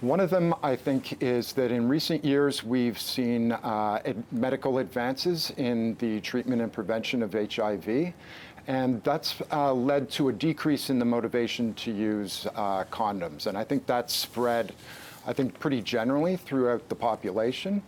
One 0.00 0.18
of 0.20 0.28
them, 0.28 0.54
I 0.62 0.74
think, 0.74 1.22
is 1.22 1.52
that 1.52 1.70
in 1.70 1.88
recent 1.88 2.24
years 2.24 2.64
we've 2.64 2.98
seen 2.98 3.52
uh, 3.52 4.02
medical 4.32 4.78
advances 4.78 5.52
in 5.56 5.94
the 5.96 6.20
treatment 6.20 6.60
and 6.60 6.72
prevention 6.72 7.22
of 7.22 7.32
HIV. 7.32 8.12
And 8.66 9.02
that's 9.04 9.40
uh, 9.52 9.72
led 9.72 10.10
to 10.12 10.30
a 10.30 10.32
decrease 10.32 10.90
in 10.90 10.98
the 10.98 11.04
motivation 11.04 11.74
to 11.74 11.92
use 11.92 12.46
uh, 12.54 12.84
condoms. 12.84 13.46
And 13.46 13.56
I 13.56 13.62
think 13.62 13.86
that's 13.86 14.14
spread, 14.14 14.74
I 15.26 15.32
think, 15.32 15.58
pretty 15.60 15.80
generally 15.80 16.36
throughout 16.36 16.88
the 16.88 16.94
population. 16.96 17.82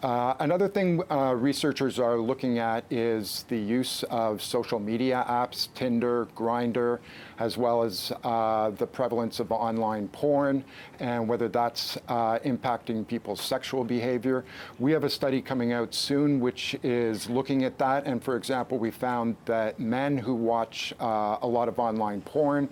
Uh, 0.00 0.32
another 0.38 0.68
thing 0.68 1.02
uh, 1.10 1.34
researchers 1.34 1.98
are 1.98 2.18
looking 2.18 2.60
at 2.60 2.84
is 2.88 3.44
the 3.48 3.58
use 3.58 4.04
of 4.04 4.40
social 4.40 4.78
media 4.78 5.24
apps, 5.28 5.66
Tinder, 5.74 6.28
Grindr, 6.36 7.00
as 7.40 7.58
well 7.58 7.82
as 7.82 8.12
uh, 8.22 8.70
the 8.70 8.86
prevalence 8.86 9.40
of 9.40 9.50
online 9.50 10.06
porn 10.08 10.62
and 11.00 11.28
whether 11.28 11.48
that's 11.48 11.98
uh, 12.06 12.38
impacting 12.44 13.04
people's 13.08 13.40
sexual 13.40 13.82
behavior. 13.82 14.44
We 14.78 14.92
have 14.92 15.02
a 15.02 15.10
study 15.10 15.42
coming 15.42 15.72
out 15.72 15.92
soon 15.92 16.38
which 16.38 16.76
is 16.84 17.28
looking 17.28 17.64
at 17.64 17.76
that. 17.78 18.06
And 18.06 18.22
for 18.22 18.36
example, 18.36 18.78
we 18.78 18.92
found 18.92 19.34
that 19.46 19.80
men 19.80 20.16
who 20.16 20.34
watch 20.36 20.94
uh, 21.00 21.38
a 21.42 21.46
lot 21.48 21.66
of 21.66 21.80
online 21.80 22.20
porn 22.20 22.68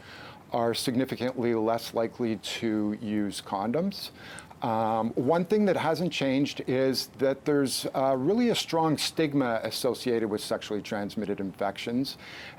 are 0.52 0.74
significantly 0.74 1.54
less 1.54 1.92
likely 1.92 2.36
to 2.36 2.96
use 3.00 3.42
condoms. 3.44 4.10
Um, 4.62 5.10
one 5.10 5.44
thing 5.44 5.66
that 5.66 5.76
hasn't 5.76 6.12
changed 6.12 6.62
is 6.66 7.08
that 7.18 7.44
there's 7.44 7.86
uh, 7.94 8.16
really 8.16 8.48
a 8.48 8.54
strong 8.54 8.96
stigma 8.96 9.60
associated 9.62 10.30
with 10.30 10.40
sexually 10.40 10.80
transmitted 10.80 11.40
infections, 11.40 12.16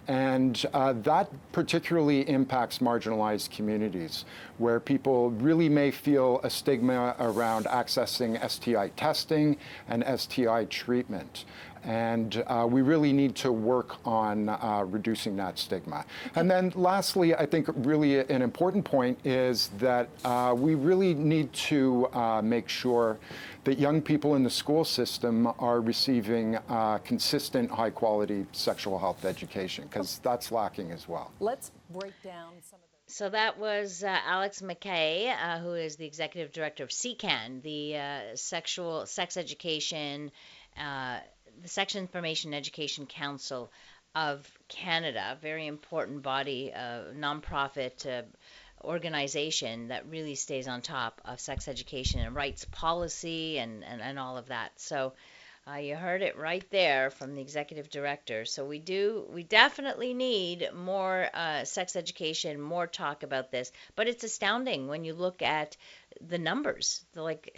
and 0.07 0.63
uh, 0.73 0.93
that 0.93 1.29
particularly 1.51 2.27
impacts 2.29 2.79
marginalized 2.79 3.49
communities 3.49 4.25
where 4.59 4.79
people 4.79 5.31
really 5.31 5.69
may 5.69 5.89
feel 5.89 6.39
a 6.43 6.49
stigma 6.49 7.15
around 7.19 7.65
accessing 7.65 8.37
STI 8.47 8.89
testing 8.89 9.57
and 9.89 10.03
STI 10.19 10.65
treatment. 10.65 11.45
And 11.83 12.43
uh, 12.47 12.67
we 12.69 12.81
really 12.81 13.13
need 13.13 13.35
to 13.37 13.51
work 13.51 13.97
on 14.05 14.49
uh, 14.49 14.83
reducing 14.87 15.35
that 15.37 15.57
stigma. 15.59 16.05
And 16.35 16.49
then 16.49 16.71
lastly, 16.75 17.35
I 17.35 17.45
think 17.45 17.67
really 17.75 18.19
an 18.19 18.41
important 18.41 18.85
point 18.85 19.17
is 19.25 19.69
that 19.79 20.09
uh, 20.25 20.55
we 20.57 20.75
really 20.75 21.13
need 21.13 21.51
to 21.53 22.07
uh, 22.13 22.41
make 22.41 22.69
sure 22.69 23.17
that 23.63 23.77
young 23.77 24.01
people 24.01 24.35
in 24.35 24.43
the 24.43 24.49
school 24.49 24.85
system 24.85 25.47
are 25.59 25.81
receiving 25.81 26.57
uh, 26.69 26.99
consistent, 26.99 27.69
high 27.69 27.89
quality 27.89 28.45
sexual 28.53 28.97
health 28.97 29.25
education, 29.25 29.85
because 29.89 30.19
that's 30.23 30.51
lacking 30.51 30.91
as 30.91 31.07
well. 31.09 31.31
Let's 31.39 31.71
break 31.89 32.13
down 32.23 32.53
some 32.61 32.79
of 32.79 32.87
So 33.09 33.29
that 33.29 33.57
was 33.57 34.03
uh, 34.03 34.17
Alex 34.25 34.61
McKay, 34.61 35.33
uh, 35.33 35.59
who 35.59 35.73
is 35.73 35.95
the 35.95 36.05
executive 36.05 36.51
director 36.51 36.83
of 36.83 36.89
SIECCAN, 36.89 37.61
the 37.61 37.97
uh, 37.97 38.35
Sexual 38.35 39.05
Sex 39.05 39.37
Education 39.37 40.31
uh, 40.77 41.19
the 41.61 41.67
Sex 41.67 41.95
Information 41.95 42.53
Education 42.53 43.05
Council 43.05 43.71
of 44.15 44.49
Canada, 44.67 45.37
very 45.41 45.67
important 45.67 46.23
body, 46.23 46.71
uh, 46.73 47.03
nonprofit 47.15 48.05
uh, 48.07 48.23
organization 48.83 49.89
that 49.89 50.07
really 50.07 50.35
stays 50.35 50.67
on 50.67 50.81
top 50.81 51.21
of 51.25 51.39
sex 51.39 51.67
education 51.67 52.19
and 52.21 52.35
rights 52.35 52.65
policy 52.71 53.57
and, 53.57 53.83
and, 53.83 54.01
and 54.01 54.19
all 54.19 54.37
of 54.37 54.47
that. 54.47 54.71
So 54.75 55.13
uh, 55.69 55.75
you 55.75 55.95
heard 55.95 56.21
it 56.21 56.37
right 56.37 56.65
there 56.71 57.09
from 57.09 57.35
the 57.35 57.41
executive 57.41 57.89
director. 57.89 58.45
So 58.45 58.65
we 58.65 58.79
do, 58.79 59.25
we 59.29 59.43
definitely 59.43 60.13
need 60.13 60.69
more 60.73 61.27
uh, 61.33 61.65
sex 61.65 61.95
education, 61.95 62.61
more 62.61 62.87
talk 62.87 63.23
about 63.23 63.51
this. 63.51 63.71
But 63.95 64.07
it's 64.07 64.23
astounding 64.23 64.87
when 64.87 65.03
you 65.03 65.13
look 65.13 65.41
at 65.41 65.75
the 66.25 66.37
numbers. 66.37 67.03
Like 67.15 67.57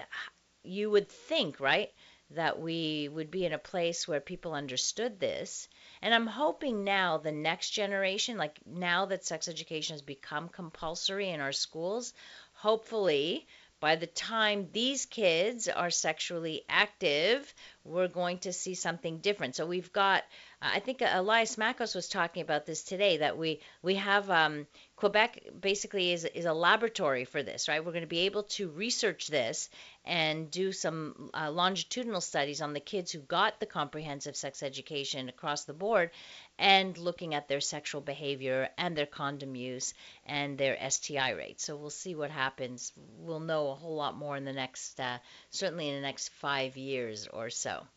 you 0.63 0.89
would 0.89 1.09
think, 1.09 1.59
right? 1.59 1.91
That 2.31 2.59
we 2.59 3.09
would 3.09 3.31
be 3.31 3.45
in 3.45 3.53
a 3.53 3.57
place 3.57 4.07
where 4.07 4.19
people 4.19 4.53
understood 4.53 5.19
this. 5.19 5.67
And 6.01 6.13
I'm 6.13 6.27
hoping 6.27 6.83
now 6.83 7.17
the 7.17 7.31
next 7.31 7.71
generation, 7.71 8.37
like 8.37 8.59
now 8.65 9.05
that 9.07 9.25
sex 9.25 9.47
education 9.47 9.95
has 9.95 10.01
become 10.01 10.49
compulsory 10.49 11.29
in 11.29 11.41
our 11.41 11.51
schools, 11.51 12.13
hopefully 12.53 13.47
by 13.79 13.95
the 13.95 14.07
time 14.07 14.67
these 14.73 15.05
kids 15.05 15.69
are 15.69 15.89
sexually 15.89 16.63
active, 16.67 17.53
we're 17.83 18.09
going 18.09 18.39
to 18.39 18.51
see 18.51 18.75
something 18.75 19.19
different. 19.19 19.55
So 19.55 19.65
we've 19.65 19.93
got, 19.93 20.23
I 20.61 20.81
think 20.81 21.01
Elias 21.01 21.55
Makos 21.55 21.95
was 21.95 22.09
talking 22.09 22.41
about 22.41 22.65
this 22.65 22.83
today, 22.83 23.17
that 23.17 23.37
we 23.37 23.61
we 23.81 23.95
have 23.95 24.29
um, 24.29 24.67
Quebec 24.97 25.41
basically 25.57 26.11
is 26.11 26.25
is 26.25 26.43
a 26.43 26.53
laboratory 26.53 27.23
for 27.23 27.41
this, 27.41 27.69
right? 27.69 27.83
We're 27.83 27.93
going 27.93 28.01
to 28.01 28.07
be 28.07 28.25
able 28.25 28.43
to 28.43 28.67
research 28.67 29.27
this 29.27 29.69
and 30.03 30.51
do 30.51 30.73
some 30.73 31.29
uh, 31.33 31.49
longitudinal 31.49 32.19
studies 32.19 32.61
on 32.61 32.73
the 32.73 32.81
kids 32.81 33.09
who 33.09 33.19
got 33.19 33.61
the 33.61 33.65
comprehensive 33.65 34.35
sex 34.35 34.61
education 34.61 35.29
across 35.29 35.63
the 35.63 35.73
board 35.73 36.11
and 36.57 36.97
looking 36.97 37.35
at 37.35 37.47
their 37.47 37.61
sexual 37.61 38.01
behavior 38.01 38.69
and 38.77 38.97
their 38.97 39.05
condom 39.05 39.55
use 39.55 39.93
and 40.25 40.57
their 40.57 40.77
STI 40.89 41.31
rate. 41.31 41.61
So 41.61 41.77
we'll 41.77 41.89
see 41.89 42.15
what 42.15 42.31
happens. 42.31 42.91
We'll 43.17 43.39
know 43.39 43.69
a 43.69 43.75
whole 43.75 43.95
lot 43.95 44.17
more 44.17 44.35
in 44.35 44.43
the 44.43 44.51
next, 44.51 44.99
uh, 44.99 45.19
certainly 45.51 45.87
in 45.87 45.95
the 45.95 46.01
next 46.01 46.29
five 46.33 46.75
years 46.75 47.27
or 47.27 47.49
so. 47.49 47.87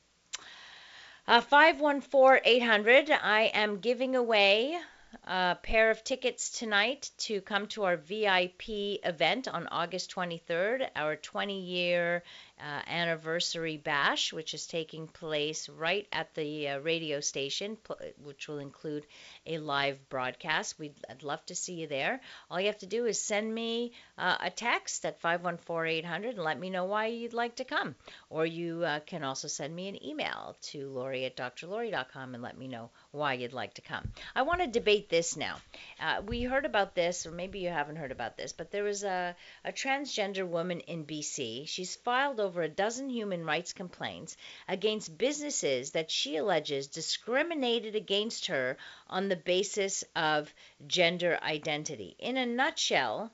Uh, 1.25 1.41
514 1.41 2.41
800, 2.45 3.11
I 3.13 3.43
am 3.55 3.79
giving 3.79 4.17
away 4.17 4.77
a 5.25 5.57
pair 5.63 5.93
of 5.93 6.03
tickets 6.03 6.51
tonight 6.51 7.13
to 7.19 7.41
come 7.41 7.69
to 7.69 7.85
our 7.85 7.97
VIP 7.97 8.99
event 9.05 9.47
on 9.47 9.69
August 9.69 10.13
23rd, 10.13 10.89
our 10.97 11.15
20 11.15 11.61
year 11.61 12.25
uh, 12.63 12.81
anniversary 12.87 13.77
bash, 13.77 14.33
which 14.33 14.55
is 14.55 14.67
taking 14.67 15.09
place 15.09 15.69
right 15.69 16.07
at 16.13 16.33
the 16.35 16.69
uh, 16.69 16.79
radio 16.79 17.21
station, 17.21 17.77
which 18.23 18.47
will 18.47 18.59
include 18.59 19.05
a 19.47 19.59
live 19.59 19.99
broadcast. 20.09 20.79
We'd 20.79 20.95
I'd 21.11 21.25
love 21.25 21.45
to 21.47 21.55
see 21.57 21.75
you 21.75 21.89
there. 21.89 22.21
All 22.51 22.61
you 22.61 22.67
have 22.67 22.79
to 22.79 22.87
do 22.87 23.07
is 23.07 23.21
send 23.21 23.53
me 23.53 23.93
uh, 24.17 24.37
a 24.41 24.51
text 24.51 25.05
at 25.05 25.21
514-800 25.21 26.31
and 26.31 26.39
let 26.39 26.59
me 26.59 26.71
know 26.71 26.85
why 26.85 27.07
you'd 27.07 27.33
like 27.33 27.57
to 27.57 27.65
come. 27.65 27.97
Or 28.31 28.47
you 28.47 28.85
uh, 28.85 29.01
can 29.01 29.25
also 29.25 29.49
send 29.49 29.75
me 29.75 29.89
an 29.89 30.05
email 30.05 30.57
to 30.63 30.89
laurie 30.89 31.25
at 31.25 31.37
drlaurie.com 31.37 32.35
and 32.35 32.43
let 32.43 32.57
me 32.57 32.69
know 32.69 32.91
why 33.11 33.35
you'd 33.35 33.53
like 33.53 33.75
to 33.75 33.83
come. 33.83 34.13
I 34.37 34.43
want 34.43 34.61
to 34.61 34.67
debate 34.69 35.09
this 35.09 35.37
now. 35.37 35.57
Uh, 36.01 36.23
we 36.27 36.43
heard 36.43 36.65
about 36.65 36.95
this, 36.95 37.27
or 37.27 37.33
maybe 37.33 37.59
you 37.59 37.71
haven't 37.71 37.97
heard 37.97 38.13
about 38.13 38.37
this, 38.37 38.53
but 38.53 38.71
there 38.71 38.85
was 38.85 39.03
a, 39.03 39.35
a 39.65 39.73
transgender 39.73 40.47
woman 40.47 40.81
in 40.81 41.05
BC. 41.05 41.67
She's 41.67 41.97
filed 41.97 42.39
over 42.39 42.52
over 42.53 42.61
a 42.61 42.69
dozen 42.69 43.09
human 43.09 43.47
rights 43.47 43.73
complaints 43.73 44.37
against 44.69 45.17
businesses 45.17 45.93
that 45.93 46.11
she 46.11 46.37
alleges 46.37 46.87
discriminated 46.87 47.97
against 47.97 48.45
her 48.49 48.77
on 49.09 49.31
the 49.31 49.37
basis 49.37 50.05
of 50.15 50.53
gender 50.87 51.39
identity. 51.43 52.15
In 52.19 52.37
a 52.37 52.45
nutshell, 52.45 53.33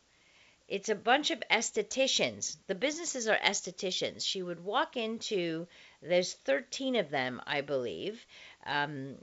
it's 0.68 0.88
a 0.88 0.94
bunch 0.94 1.32
of 1.32 1.42
estheticians. 1.50 2.58
The 2.68 2.76
businesses 2.76 3.26
are 3.26 3.38
estheticians. 3.38 4.24
She 4.24 4.40
would 4.40 4.62
walk 4.62 4.96
into, 4.96 5.66
there's 6.00 6.34
13 6.34 6.94
of 6.94 7.10
them, 7.10 7.42
I 7.44 7.62
believe. 7.62 8.24
Um, 8.64 9.16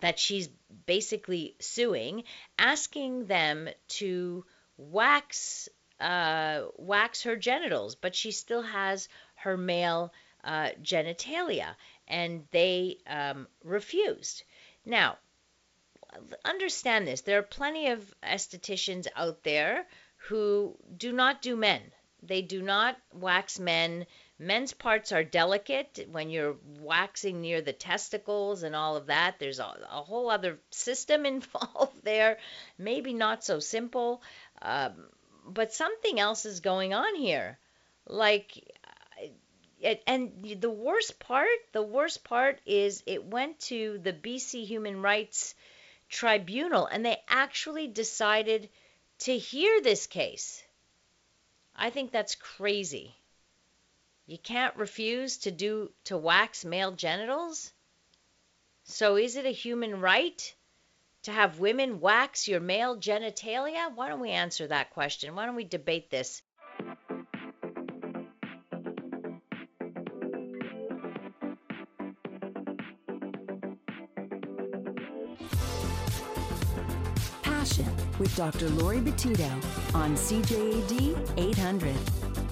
that 0.00 0.18
she's 0.18 0.48
basically 0.86 1.54
suing, 1.60 2.24
asking 2.58 3.26
them 3.26 3.68
to 4.00 4.44
wax 4.76 5.68
uh, 6.00 6.62
wax 6.76 7.22
her 7.22 7.36
genitals, 7.36 7.94
but 7.94 8.14
she 8.14 8.30
still 8.32 8.62
has 8.62 9.08
her 9.34 9.56
male 9.56 10.12
uh, 10.44 10.70
genitalia, 10.82 11.74
and 12.08 12.46
they 12.50 12.98
um, 13.06 13.46
refused. 13.62 14.42
Now, 14.84 15.18
understand 16.44 17.06
this 17.06 17.20
there 17.20 17.38
are 17.38 17.42
plenty 17.42 17.88
of 17.88 18.14
estheticians 18.22 19.06
out 19.14 19.42
there 19.42 19.86
who 20.28 20.76
do 20.96 21.12
not 21.12 21.42
do 21.42 21.56
men. 21.56 21.80
They 22.22 22.42
do 22.42 22.60
not 22.60 22.96
wax 23.12 23.58
men. 23.58 24.06
Men's 24.38 24.72
parts 24.74 25.12
are 25.12 25.24
delicate 25.24 26.06
when 26.10 26.30
you're 26.30 26.56
waxing 26.78 27.40
near 27.40 27.62
the 27.62 27.72
testicles 27.72 28.62
and 28.62 28.76
all 28.76 28.96
of 28.96 29.06
that. 29.06 29.38
There's 29.38 29.58
a, 29.58 29.86
a 29.90 30.02
whole 30.02 30.30
other 30.30 30.58
system 30.70 31.24
involved 31.34 32.02
there. 32.02 32.38
Maybe 32.76 33.14
not 33.14 33.44
so 33.44 33.58
simple, 33.58 34.22
um, 34.60 35.08
but 35.52 35.72
something 35.72 36.20
else 36.20 36.44
is 36.46 36.60
going 36.60 36.94
on 36.94 37.14
here. 37.14 37.58
Like, 38.06 38.72
uh, 39.22 39.26
it, 39.80 40.02
and 40.06 40.32
the 40.60 40.70
worst 40.70 41.18
part, 41.18 41.48
the 41.72 41.82
worst 41.82 42.24
part 42.24 42.60
is 42.66 43.02
it 43.06 43.24
went 43.24 43.58
to 43.60 43.98
the 43.98 44.12
BC 44.12 44.66
Human 44.66 45.02
Rights 45.02 45.54
Tribunal 46.08 46.86
and 46.86 47.04
they 47.04 47.22
actually 47.28 47.88
decided 47.88 48.68
to 49.20 49.36
hear 49.36 49.80
this 49.80 50.06
case. 50.06 50.62
I 51.76 51.90
think 51.90 52.10
that's 52.10 52.34
crazy. 52.34 53.14
You 54.26 54.38
can't 54.38 54.76
refuse 54.76 55.38
to 55.38 55.50
do 55.50 55.92
to 56.04 56.16
wax 56.16 56.64
male 56.64 56.92
genitals? 56.92 57.72
So 58.84 59.16
is 59.16 59.36
it 59.36 59.46
a 59.46 59.50
human 59.50 60.00
right 60.00 60.54
to 61.22 61.32
have 61.32 61.58
women 61.58 62.00
wax 62.00 62.48
your 62.48 62.60
male 62.60 62.96
genitalia? 62.96 63.94
Why 63.94 64.08
don't 64.08 64.20
we 64.20 64.30
answer 64.30 64.66
that 64.66 64.90
question? 64.90 65.34
Why 65.34 65.46
don't 65.46 65.56
we 65.56 65.64
debate 65.64 66.10
this? 66.10 66.42
Passion 77.42 77.86
with 78.18 78.34
Dr. 78.36 78.68
Laurie 78.70 79.00
Betito 79.00 79.50
on 79.94 80.14
CJAD 80.14 81.32
800. 81.36 81.94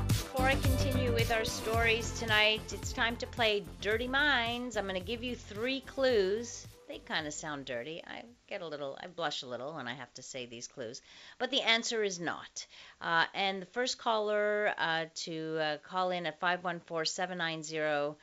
Before 0.08 0.46
I 0.46 0.54
continue 0.56 1.12
with 1.12 1.32
our 1.32 1.44
stories 1.44 2.18
tonight, 2.18 2.60
it's 2.72 2.92
time 2.92 3.16
to 3.16 3.26
play 3.26 3.64
Dirty 3.80 4.08
Minds. 4.08 4.76
I'm 4.76 4.86
going 4.86 5.00
to 5.00 5.04
give 5.04 5.22
you 5.22 5.34
three 5.34 5.80
clues. 5.80 6.66
They 6.88 6.98
kind 6.98 7.26
of 7.26 7.34
sound 7.34 7.66
dirty. 7.66 8.02
I 8.06 8.22
get 8.48 8.62
a 8.62 8.66
little, 8.66 8.98
I 8.98 9.08
blush 9.08 9.42
a 9.42 9.46
little 9.46 9.74
when 9.74 9.86
I 9.86 9.94
have 9.94 10.12
to 10.14 10.22
say 10.22 10.46
these 10.46 10.66
clues. 10.66 11.02
But 11.38 11.50
the 11.50 11.60
answer 11.60 12.02
is 12.02 12.18
not. 12.18 12.66
Uh, 13.00 13.26
and 13.34 13.60
the 13.60 13.66
first 13.66 13.98
caller 13.98 14.72
uh, 14.78 15.04
to 15.26 15.58
uh, 15.60 15.76
call 15.78 16.10
in 16.10 16.24
at 16.24 16.40
514 16.40 17.04
790 17.04 18.16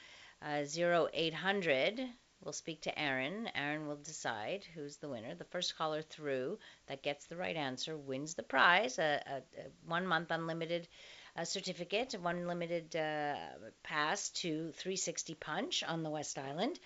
0800 0.44 2.10
We'll 2.46 2.54
speak 2.54 2.82
to 2.82 3.00
Aaron. 3.00 3.50
Aaron 3.56 3.88
will 3.88 3.96
decide 3.96 4.66
who's 4.76 4.98
the 4.98 5.10
winner. 5.10 5.34
The 5.34 5.46
first 5.46 5.76
caller 5.78 6.04
through 6.04 6.60
that 6.86 7.02
gets 7.02 7.26
the 7.26 7.38
right 7.38 7.56
answer 7.56 7.98
wins 7.98 8.36
the 8.36 8.44
prize 8.44 9.00
a, 9.00 9.24
a, 9.26 9.38
a 9.60 9.66
one 9.88 10.06
month 10.06 10.30
unlimited 10.30 10.88
uh, 11.36 11.44
certificate, 11.44 12.14
one 12.14 12.48
limited 12.48 12.96
uh, 12.96 13.36
pass 13.82 14.30
to 14.30 14.72
360 14.74 15.34
Punch 15.36 15.84
on 15.84 16.04
the 16.04 16.10
West 16.12 16.38
Island. 16.38 16.80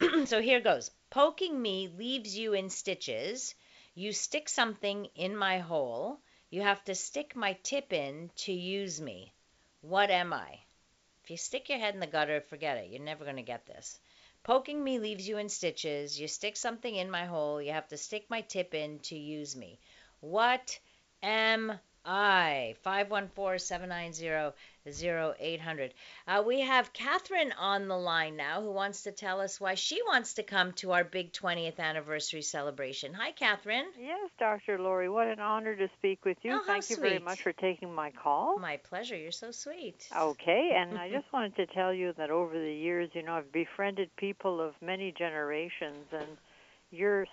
so 0.24 0.40
here 0.40 0.60
goes. 0.60 0.90
Poking 1.10 1.60
me 1.60 1.88
leaves 1.88 2.36
you 2.36 2.54
in 2.54 2.70
stitches. 2.70 3.54
You 3.94 4.12
stick 4.12 4.48
something 4.48 5.06
in 5.14 5.36
my 5.36 5.58
hole. 5.58 6.20
You 6.48 6.62
have 6.62 6.82
to 6.84 6.94
stick 6.94 7.36
my 7.36 7.52
tip 7.62 7.92
in 7.92 8.30
to 8.36 8.52
use 8.52 9.00
me. 9.00 9.34
What 9.82 10.10
am 10.10 10.32
I? 10.32 10.60
If 11.22 11.30
you 11.30 11.36
stick 11.36 11.68
your 11.68 11.78
head 11.78 11.94
in 11.94 12.00
the 12.00 12.06
gutter, 12.06 12.40
forget 12.40 12.78
it. 12.78 12.90
You're 12.90 13.02
never 13.02 13.24
going 13.24 13.36
to 13.36 13.42
get 13.42 13.66
this. 13.66 14.00
Poking 14.42 14.82
me 14.82 14.98
leaves 14.98 15.28
you 15.28 15.36
in 15.36 15.50
stitches. 15.50 16.18
You 16.18 16.28
stick 16.28 16.56
something 16.56 16.94
in 16.94 17.10
my 17.10 17.26
hole. 17.26 17.60
You 17.60 17.72
have 17.72 17.88
to 17.88 17.98
stick 17.98 18.24
my 18.30 18.40
tip 18.40 18.72
in 18.74 19.00
to 19.00 19.16
use 19.16 19.54
me. 19.54 19.78
What 20.20 20.78
am 21.22 21.78
I? 22.04 22.74
514 22.82 23.58
790 23.58 24.54
0800. 24.86 25.94
Uh, 26.26 26.42
we 26.46 26.60
have 26.60 26.92
Catherine 26.92 27.52
on 27.52 27.88
the 27.88 27.96
line 27.96 28.36
now 28.36 28.62
who 28.62 28.72
wants 28.72 29.02
to 29.02 29.12
tell 29.12 29.40
us 29.40 29.60
why 29.60 29.74
she 29.74 30.00
wants 30.02 30.34
to 30.34 30.42
come 30.42 30.72
to 30.72 30.92
our 30.92 31.04
big 31.04 31.32
20th 31.32 31.78
anniversary 31.78 32.42
celebration. 32.42 33.12
Hi, 33.12 33.32
Catherine. 33.32 33.86
Yes, 33.98 34.30
Dr. 34.38 34.78
Laurie, 34.78 35.10
what 35.10 35.26
an 35.26 35.40
honor 35.40 35.76
to 35.76 35.88
speak 35.98 36.24
with 36.24 36.38
you. 36.42 36.52
Oh, 36.52 36.62
Thank 36.64 36.88
you 36.88 36.96
very 36.96 37.18
much 37.18 37.42
for 37.42 37.52
taking 37.52 37.94
my 37.94 38.10
call. 38.10 38.58
My 38.58 38.78
pleasure. 38.78 39.16
You're 39.16 39.32
so 39.32 39.50
sweet. 39.50 40.08
Okay, 40.16 40.72
and 40.76 40.98
I 40.98 41.10
just 41.10 41.30
wanted 41.32 41.56
to 41.56 41.66
tell 41.66 41.92
you 41.92 42.14
that 42.16 42.30
over 42.30 42.58
the 42.58 42.72
years, 42.72 43.10
you 43.12 43.22
know, 43.22 43.34
I've 43.34 43.52
befriended 43.52 44.10
people 44.16 44.60
of 44.60 44.74
many 44.80 45.12
generations, 45.12 46.06
and 46.12 46.38
your 46.90 47.26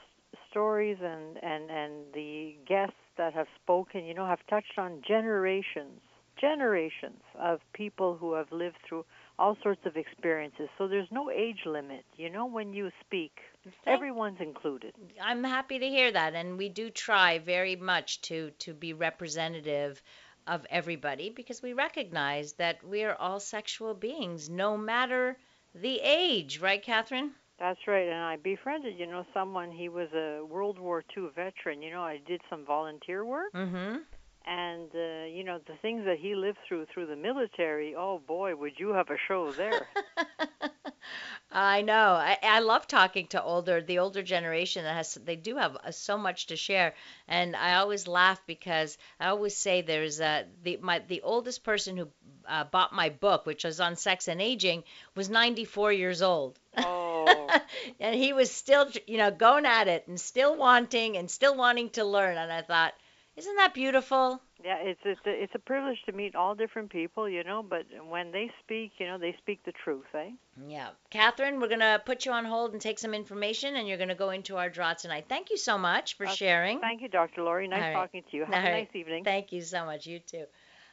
stories 0.49 0.97
and, 1.01 1.37
and, 1.41 1.69
and 1.69 1.93
the 2.13 2.55
guests 2.67 2.95
that 3.17 3.33
have 3.33 3.47
spoken, 3.61 4.05
you 4.05 4.13
know, 4.13 4.25
have 4.25 4.45
touched 4.49 4.77
on 4.77 5.01
generations, 5.07 6.01
generations 6.39 7.21
of 7.39 7.59
people 7.73 8.15
who 8.17 8.33
have 8.33 8.51
lived 8.51 8.77
through 8.87 9.05
all 9.39 9.57
sorts 9.61 9.85
of 9.85 9.97
experiences. 9.97 10.69
So 10.77 10.87
there's 10.87 11.11
no 11.11 11.29
age 11.29 11.65
limit, 11.65 12.05
you 12.15 12.29
know, 12.29 12.45
when 12.45 12.73
you 12.73 12.91
speak. 13.05 13.39
Everyone's 13.85 14.39
included. 14.39 14.93
I'm 15.21 15.43
happy 15.43 15.79
to 15.79 15.87
hear 15.87 16.11
that, 16.11 16.33
and 16.35 16.57
we 16.57 16.69
do 16.69 16.89
try 16.89 17.39
very 17.39 17.75
much 17.75 18.21
to 18.21 18.51
to 18.59 18.73
be 18.73 18.93
representative 18.93 20.01
of 20.47 20.65
everybody 20.69 21.29
because 21.29 21.61
we 21.61 21.73
recognize 21.73 22.53
that 22.53 22.83
we 22.83 23.03
are 23.03 23.15
all 23.15 23.39
sexual 23.39 23.93
beings, 23.93 24.49
no 24.49 24.77
matter 24.77 25.37
the 25.75 25.99
age, 26.01 26.59
right, 26.59 26.81
Catherine? 26.81 27.33
That's 27.59 27.79
right, 27.87 28.07
and 28.07 28.15
I 28.23 28.35
befriended, 28.37 28.97
you 28.99 29.05
know, 29.07 29.25
someone. 29.33 29.71
He 29.71 29.89
was 29.89 30.09
a 30.13 30.43
World 30.45 30.77
War 30.79 31.03
II 31.15 31.29
veteran. 31.35 31.81
You 31.81 31.91
know, 31.91 32.03
I 32.03 32.17
did 32.25 32.41
some 32.49 32.65
volunteer 32.65 33.25
work, 33.25 33.53
Mm-hmm. 33.53 33.97
and 34.45 34.89
uh, 34.95 35.25
you 35.25 35.43
know, 35.43 35.59
the 35.67 35.75
things 35.81 36.05
that 36.05 36.17
he 36.19 36.35
lived 36.35 36.57
through 36.67 36.85
through 36.93 37.07
the 37.07 37.15
military. 37.15 37.95
Oh 37.97 38.19
boy, 38.19 38.55
would 38.55 38.73
you 38.79 38.89
have 38.93 39.09
a 39.09 39.17
show 39.27 39.53
there? 39.53 39.87
I 41.51 41.81
know. 41.81 42.11
I, 42.13 42.37
I 42.43 42.59
love 42.59 42.87
talking 42.87 43.27
to 43.27 43.41
older, 43.41 43.81
the 43.81 43.99
older 43.99 44.21
generation 44.21 44.83
that 44.83 44.95
has, 44.95 45.13
they 45.15 45.35
do 45.35 45.55
have 45.57 45.75
uh, 45.77 45.91
so 45.91 46.17
much 46.17 46.47
to 46.47 46.55
share. 46.55 46.93
And 47.27 47.55
I 47.55 47.75
always 47.75 48.07
laugh 48.07 48.41
because 48.45 48.97
I 49.19 49.27
always 49.27 49.55
say 49.55 49.81
there's 49.81 50.19
uh, 50.19 50.43
the 50.63 50.77
my 50.77 50.99
the 50.99 51.21
oldest 51.21 51.63
person 51.63 51.97
who 51.97 52.07
uh, 52.47 52.63
bought 52.65 52.93
my 52.93 53.09
book, 53.09 53.45
which 53.45 53.63
was 53.63 53.79
on 53.79 53.95
sex 53.95 54.27
and 54.27 54.41
aging, 54.41 54.83
was 55.15 55.29
94 55.29 55.91
years 55.93 56.21
old. 56.21 56.59
oh, 56.81 57.06
and 57.99 58.15
he 58.15 58.33
was 58.33 58.51
still, 58.51 58.89
you 59.07 59.17
know, 59.17 59.31
going 59.31 59.65
at 59.65 59.87
it 59.87 60.07
and 60.07 60.19
still 60.19 60.55
wanting 60.55 61.17
and 61.17 61.29
still 61.29 61.55
wanting 61.55 61.89
to 61.91 62.03
learn. 62.03 62.37
And 62.37 62.51
I 62.51 62.61
thought, 62.61 62.93
isn't 63.35 63.55
that 63.57 63.73
beautiful? 63.73 64.41
yeah, 64.63 64.77
it's 64.81 64.99
it's 65.05 65.21
a, 65.25 65.43
it's 65.43 65.53
a 65.55 65.59
privilege 65.59 65.97
to 66.07 66.11
meet 66.11 66.35
all 66.35 66.55
different 66.55 66.89
people, 66.89 67.29
you 67.29 67.43
know. 67.43 67.63
But 67.63 67.85
when 68.09 68.31
they 68.31 68.49
speak, 68.63 68.93
you 68.97 69.05
know, 69.05 69.17
they 69.17 69.35
speak 69.37 69.63
the 69.65 69.71
truth, 69.71 70.05
eh? 70.15 70.31
Yeah. 70.67 70.89
Catherine, 71.11 71.59
we're 71.61 71.67
going 71.67 71.79
to 71.81 72.01
put 72.05 72.25
you 72.25 72.31
on 72.31 72.43
hold 72.43 72.73
and 72.73 72.81
take 72.81 72.97
some 72.99 73.13
information, 73.13 73.75
and 73.75 73.87
you're 73.87 73.97
going 73.97 74.09
to 74.09 74.15
go 74.15 74.31
into 74.31 74.57
our 74.57 74.69
draw 74.69 74.93
tonight. 74.93 75.25
Thank 75.29 75.51
you 75.51 75.57
so 75.57 75.77
much 75.77 76.17
for 76.17 76.25
Okay. 76.25 76.35
sharing. 76.35 76.79
Thank 76.79 77.01
you, 77.01 77.07
Dr. 77.07 77.43
Laurie. 77.43 77.67
Nice 77.67 77.81
right. 77.81 77.93
talking 77.93 78.23
to 78.31 78.37
you. 78.37 78.45
Have 78.45 78.53
All 78.53 78.59
a 78.59 78.63
right. 78.63 78.87
nice 78.87 78.95
evening. 78.95 79.23
Thank 79.23 79.51
you 79.51 79.61
so 79.61 79.85
much. 79.85 80.07
You 80.07 80.19
too. 80.19 80.45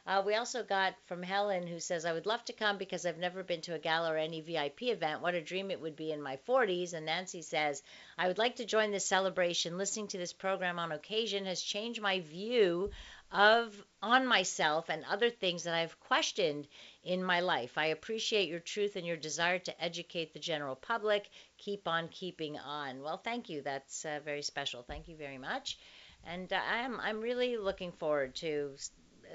Uh, 0.07 0.21
we 0.23 0.35
also 0.35 0.61
got 0.61 0.93
from 1.07 1.23
Helen 1.23 1.65
who 1.65 1.79
says, 1.79 2.05
I 2.05 2.13
would 2.13 2.27
love 2.27 2.45
to 2.45 2.53
come 2.53 2.77
because 2.77 3.07
I've 3.07 3.17
never 3.17 3.41
been 3.41 3.61
to 3.61 3.73
a 3.73 3.79
gala 3.79 4.13
or 4.13 4.17
any 4.17 4.39
VIP 4.39 4.83
event. 4.83 5.21
What 5.21 5.33
a 5.33 5.41
dream 5.41 5.71
it 5.71 5.81
would 5.81 5.95
be 5.95 6.11
in 6.11 6.21
my 6.21 6.37
40s. 6.47 6.93
And 6.93 7.07
Nancy 7.07 7.41
says, 7.41 7.81
I 8.15 8.27
would 8.27 8.37
like 8.37 8.57
to 8.57 8.65
join 8.65 8.91
this 8.91 9.07
celebration. 9.07 9.79
Listening 9.79 10.07
to 10.09 10.19
this 10.19 10.31
program 10.31 10.77
on 10.77 10.91
occasion 10.91 11.45
has 11.45 11.59
changed 11.59 12.01
my 12.01 12.19
view 12.19 12.91
of 13.31 13.83
on 14.01 14.27
myself 14.27 14.89
and 14.89 15.03
other 15.05 15.31
things 15.31 15.63
that 15.63 15.73
I've 15.73 15.99
questioned 15.99 16.67
in 17.03 17.23
my 17.23 17.39
life. 17.39 17.75
I 17.75 17.87
appreciate 17.87 18.47
your 18.47 18.59
truth 18.59 18.95
and 18.95 19.07
your 19.07 19.17
desire 19.17 19.57
to 19.57 19.83
educate 19.83 20.33
the 20.33 20.39
general 20.39 20.75
public. 20.75 21.29
Keep 21.57 21.87
on 21.87 22.09
keeping 22.09 22.59
on. 22.59 23.01
Well, 23.01 23.17
thank 23.17 23.49
you. 23.49 23.63
That's 23.63 24.05
uh, 24.05 24.19
very 24.23 24.43
special. 24.43 24.83
Thank 24.83 25.07
you 25.07 25.17
very 25.17 25.39
much. 25.39 25.79
And 26.23 26.53
uh, 26.53 26.59
I'm 26.71 26.99
I'm 26.99 27.21
really 27.21 27.57
looking 27.57 27.91
forward 27.91 28.35
to 28.35 28.75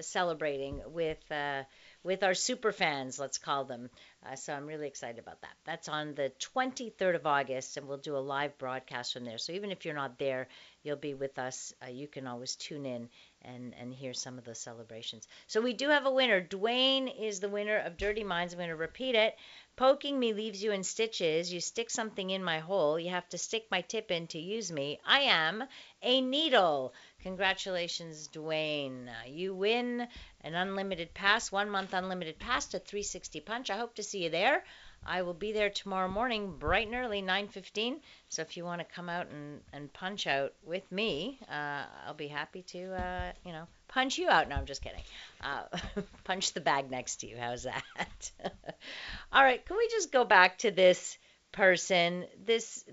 celebrating 0.00 0.83
with 0.87 1.31
uh, 1.31 1.64
with 2.03 2.22
our 2.22 2.35
super 2.35 2.72
fans, 2.72 3.18
let's 3.18 3.38
call 3.38 3.64
them. 3.64 3.90
Uh, 4.24 4.35
so 4.35 4.55
I'm 4.55 4.66
really 4.66 4.87
excited 4.87 5.18
about 5.18 5.40
that. 5.42 5.55
That's 5.64 5.88
on 5.88 6.14
the 6.14 6.33
23rd 6.38 7.16
of 7.16 7.26
August, 7.26 7.76
and 7.76 7.87
we'll 7.87 7.98
do 7.98 8.16
a 8.16 8.18
live 8.18 8.57
broadcast 8.59 9.12
from 9.12 9.24
there. 9.24 9.38
So 9.38 9.53
even 9.53 9.70
if 9.70 9.85
you're 9.85 9.94
not 9.94 10.18
there, 10.18 10.48
you'll 10.83 10.96
be 10.96 11.14
with 11.14 11.38
us. 11.38 11.74
Uh, 11.85 11.90
you 11.90 12.09
can 12.09 12.26
always 12.26 12.57
tune 12.57 12.87
in 12.87 13.09
and 13.42 13.74
and 13.79 13.92
hear 13.92 14.14
some 14.14 14.38
of 14.38 14.44
the 14.44 14.55
celebrations. 14.55 15.26
So 15.46 15.61
we 15.61 15.72
do 15.72 15.88
have 15.88 16.07
a 16.07 16.11
winner. 16.11 16.40
Dwayne 16.42 17.12
is 17.20 17.40
the 17.40 17.48
winner 17.48 17.79
of 17.79 17.96
Dirty 17.96 18.24
Minds. 18.24 18.53
I'm 18.53 18.59
going 18.59 18.68
to 18.70 18.76
repeat 18.76 19.14
it. 19.14 19.37
Poking 19.76 20.18
me 20.18 20.33
leaves 20.35 20.62
you 20.62 20.72
in 20.72 20.83
stitches. 20.85 21.53
You 21.53 21.61
stick 21.61 21.90
something 21.90 22.29
in 22.31 22.44
my 22.44 22.59
hole. 22.59 22.98
You 22.98 23.11
have 23.11 23.29
to 23.31 23.38
stick 23.38 23.66
my 23.70 23.81
tip 23.81 24.11
in 24.11 24.26
to 24.29 24.38
use 24.38 24.70
me. 24.70 25.00
I 25.07 25.20
am 25.20 25.64
a 26.03 26.20
needle. 26.20 26.92
Congratulations, 27.22 28.28
Dwayne. 28.28 29.09
You 29.26 29.54
win 29.54 30.09
an 30.42 30.54
unlimited 30.54 31.12
pass, 31.12 31.52
one 31.52 31.68
month 31.70 31.92
unlimited 31.92 32.38
pass 32.38 32.66
to 32.68 32.78
360 32.78 33.40
Punch. 33.40 33.70
I 33.70 33.76
hope 33.76 33.94
to 33.96 34.02
see 34.02 34.24
you 34.24 34.30
there. 34.30 34.64
I 35.04 35.22
will 35.22 35.35
be 35.35 35.52
there 35.52 35.70
tomorrow 35.70 36.09
morning, 36.09 36.59
bright 36.59 36.87
and 36.87 36.96
early, 36.96 37.22
9:15. 37.22 38.00
So 38.28 38.42
if 38.42 38.56
you 38.56 38.64
want 38.64 38.80
to 38.80 38.85
come 38.85 39.09
out 39.09 39.28
and, 39.28 39.62
and 39.72 39.92
punch 39.92 40.26
out 40.26 40.52
with 40.62 40.90
me, 40.92 41.38
uh, 41.48 41.85
I'll 42.06 42.14
be 42.14 42.28
happy 42.28 42.62
to, 42.62 42.94
uh, 42.94 43.33
you 43.44 43.52
know, 43.52 43.66
punch 43.88 44.18
you 44.18 44.28
out. 44.28 44.48
No, 44.48 44.56
I'm 44.56 44.66
just 44.66 44.83
kidding. 44.83 45.02
Uh, 45.40 45.64
punch 46.24 46.52
the 46.52 46.61
bag 46.61 46.90
next 46.90 47.16
to 47.16 47.26
you. 47.26 47.37
How's 47.38 47.62
that? 47.62 48.30
All 49.33 49.42
right, 49.42 49.64
can 49.64 49.76
we 49.76 49.88
just 49.88 50.12
go 50.12 50.24
back 50.24 50.59
to 50.59 50.70
this 50.70 51.16
person, 51.52 52.26
this 52.44 52.84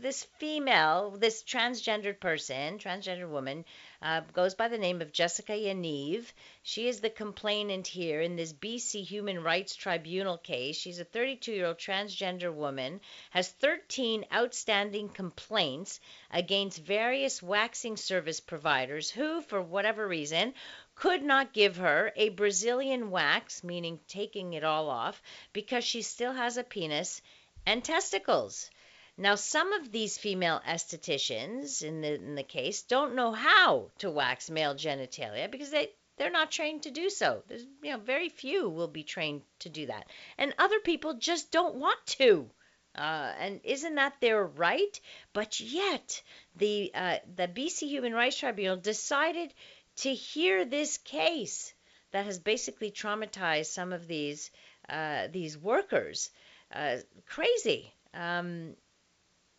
this 0.00 0.24
female, 0.38 1.16
this 1.18 1.42
transgendered 1.42 2.20
person, 2.20 2.78
transgender 2.78 3.28
woman, 3.28 3.64
uh, 4.02 4.20
goes 4.32 4.54
by 4.54 4.68
the 4.68 4.78
name 4.78 5.00
of 5.00 5.12
Jessica 5.12 5.52
Yaniv. 5.52 6.26
She 6.62 6.88
is 6.88 7.00
the 7.00 7.10
complainant 7.10 7.86
here 7.86 8.20
in 8.20 8.36
this 8.36 8.52
BC 8.52 9.04
Human 9.04 9.42
Rights 9.42 9.74
Tribunal 9.74 10.38
case. 10.38 10.76
She's 10.76 10.98
a 10.98 11.04
32 11.04 11.52
year 11.52 11.66
old 11.66 11.78
transgender 11.78 12.52
woman, 12.52 13.00
has 13.30 13.48
13 13.48 14.26
outstanding 14.32 15.08
complaints 15.08 16.00
against 16.30 16.78
various 16.78 17.42
waxing 17.42 17.96
service 17.96 18.40
providers 18.40 19.10
who, 19.10 19.40
for 19.42 19.60
whatever 19.60 20.06
reason, 20.06 20.54
could 20.94 21.22
not 21.22 21.52
give 21.52 21.76
her 21.76 22.12
a 22.16 22.28
Brazilian 22.28 23.10
wax, 23.10 23.64
meaning 23.64 23.98
taking 24.06 24.52
it 24.52 24.64
all 24.64 24.90
off, 24.90 25.22
because 25.52 25.84
she 25.84 26.02
still 26.02 26.32
has 26.32 26.56
a 26.56 26.64
penis 26.64 27.22
and 27.66 27.84
testicles. 27.84 28.70
Now, 29.16 29.34
some 29.34 29.72
of 29.72 29.92
these 29.92 30.16
female 30.16 30.60
estheticians 30.66 31.82
in 31.82 32.00
the, 32.00 32.14
in 32.14 32.34
the 32.34 32.42
case 32.42 32.82
don't 32.82 33.14
know 33.14 33.32
how 33.32 33.90
to 33.98 34.10
wax 34.10 34.48
male 34.50 34.74
genitalia 34.74 35.50
because 35.50 35.70
they, 35.70 35.90
they're 36.16 36.30
not 36.30 36.50
trained 36.50 36.84
to 36.84 36.90
do 36.90 37.10
so. 37.10 37.42
There's, 37.46 37.66
you 37.82 37.90
know, 37.90 37.98
very 37.98 38.30
few 38.30 38.68
will 38.68 38.88
be 38.88 39.04
trained 39.04 39.42
to 39.60 39.68
do 39.68 39.86
that. 39.86 40.06
And 40.38 40.54
other 40.58 40.80
people 40.80 41.14
just 41.14 41.50
don't 41.50 41.76
want 41.76 42.04
to. 42.18 42.50
Uh, 42.94 43.32
and 43.38 43.60
isn't 43.64 43.94
that 43.94 44.20
their 44.20 44.44
right? 44.44 45.00
But 45.32 45.60
yet, 45.60 46.22
the 46.56 46.90
uh, 46.94 47.16
the 47.36 47.48
BC 47.48 47.88
Human 47.88 48.12
Rights 48.12 48.38
Tribunal 48.38 48.76
decided 48.76 49.54
to 49.96 50.12
hear 50.12 50.64
this 50.64 50.98
case 50.98 51.72
that 52.10 52.26
has 52.26 52.38
basically 52.38 52.90
traumatized 52.90 53.66
some 53.66 53.94
of 53.94 54.06
these 54.06 54.50
uh, 54.88 55.28
these 55.28 55.56
workers 55.56 56.30
uh, 56.72 56.96
crazy. 57.26 57.92
Um, 58.14 58.74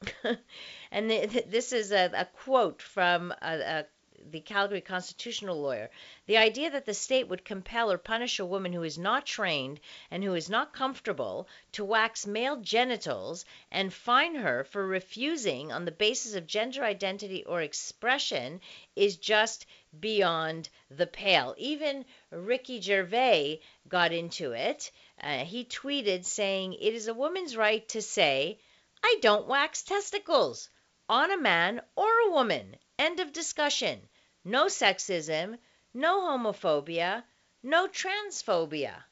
and 0.92 1.10
th- 1.10 1.46
this 1.50 1.72
is 1.72 1.92
a, 1.92 2.12
a 2.14 2.26
quote 2.26 2.82
from 2.82 3.32
a, 3.42 3.60
a, 3.60 3.86
the 4.32 4.40
Calgary 4.40 4.82
constitutional 4.82 5.62
lawyer. 5.62 5.90
The 6.28 6.38
idea 6.38 6.72
that 6.72 6.86
the 6.86 6.94
state 6.94 7.28
would 7.28 7.44
compel 7.44 7.92
or 7.92 7.98
punish 7.98 8.40
a 8.40 8.46
woman 8.46 8.74
who 8.74 8.84
is 8.84 8.98
not 8.98 9.26
trained 9.26 9.80
and 10.10 10.24
who 10.24 10.34
is 10.34 10.50
not 10.50 10.74
comfortable 10.74 11.48
to 11.74 11.84
wax 11.84 12.26
male 12.26 12.58
genitals 12.58 13.46
and 13.72 13.94
fine 13.94 14.36
her 14.36 14.64
for 14.64 14.86
refusing 14.86 15.72
on 15.72 15.86
the 15.86 15.92
basis 15.92 16.36
of 16.36 16.48
gender 16.48 16.84
identity 16.84 17.44
or 17.44 17.62
expression 17.62 18.62
is 18.96 19.18
just 19.18 19.66
beyond 20.00 20.70
the 20.90 21.08
pale. 21.08 21.54
Even 21.58 22.06
Ricky 22.32 22.82
Gervais 22.82 23.60
got 23.88 24.12
into 24.12 24.54
it 24.54 24.92
uh, 25.24 25.46
he 25.46 25.64
tweeted 25.64 26.26
saying, 26.26 26.74
It 26.74 26.94
is 26.94 27.08
a 27.08 27.14
woman's 27.14 27.56
right 27.56 27.88
to 27.90 28.02
say, 28.02 28.60
I 29.02 29.18
don't 29.22 29.48
wax 29.48 29.84
testicles 29.84 30.70
on 31.08 31.32
a 31.32 31.38
man 31.38 31.82
or 31.96 32.10
a 32.20 32.32
woman. 32.32 32.76
End 33.00 33.20
of 33.22 33.32
discussion. 33.32 34.10
No 34.44 34.66
sexism, 34.66 35.58
no 35.94 36.22
homophobia, 36.22 37.24
no 37.64 37.88
transphobia. 37.88 39.04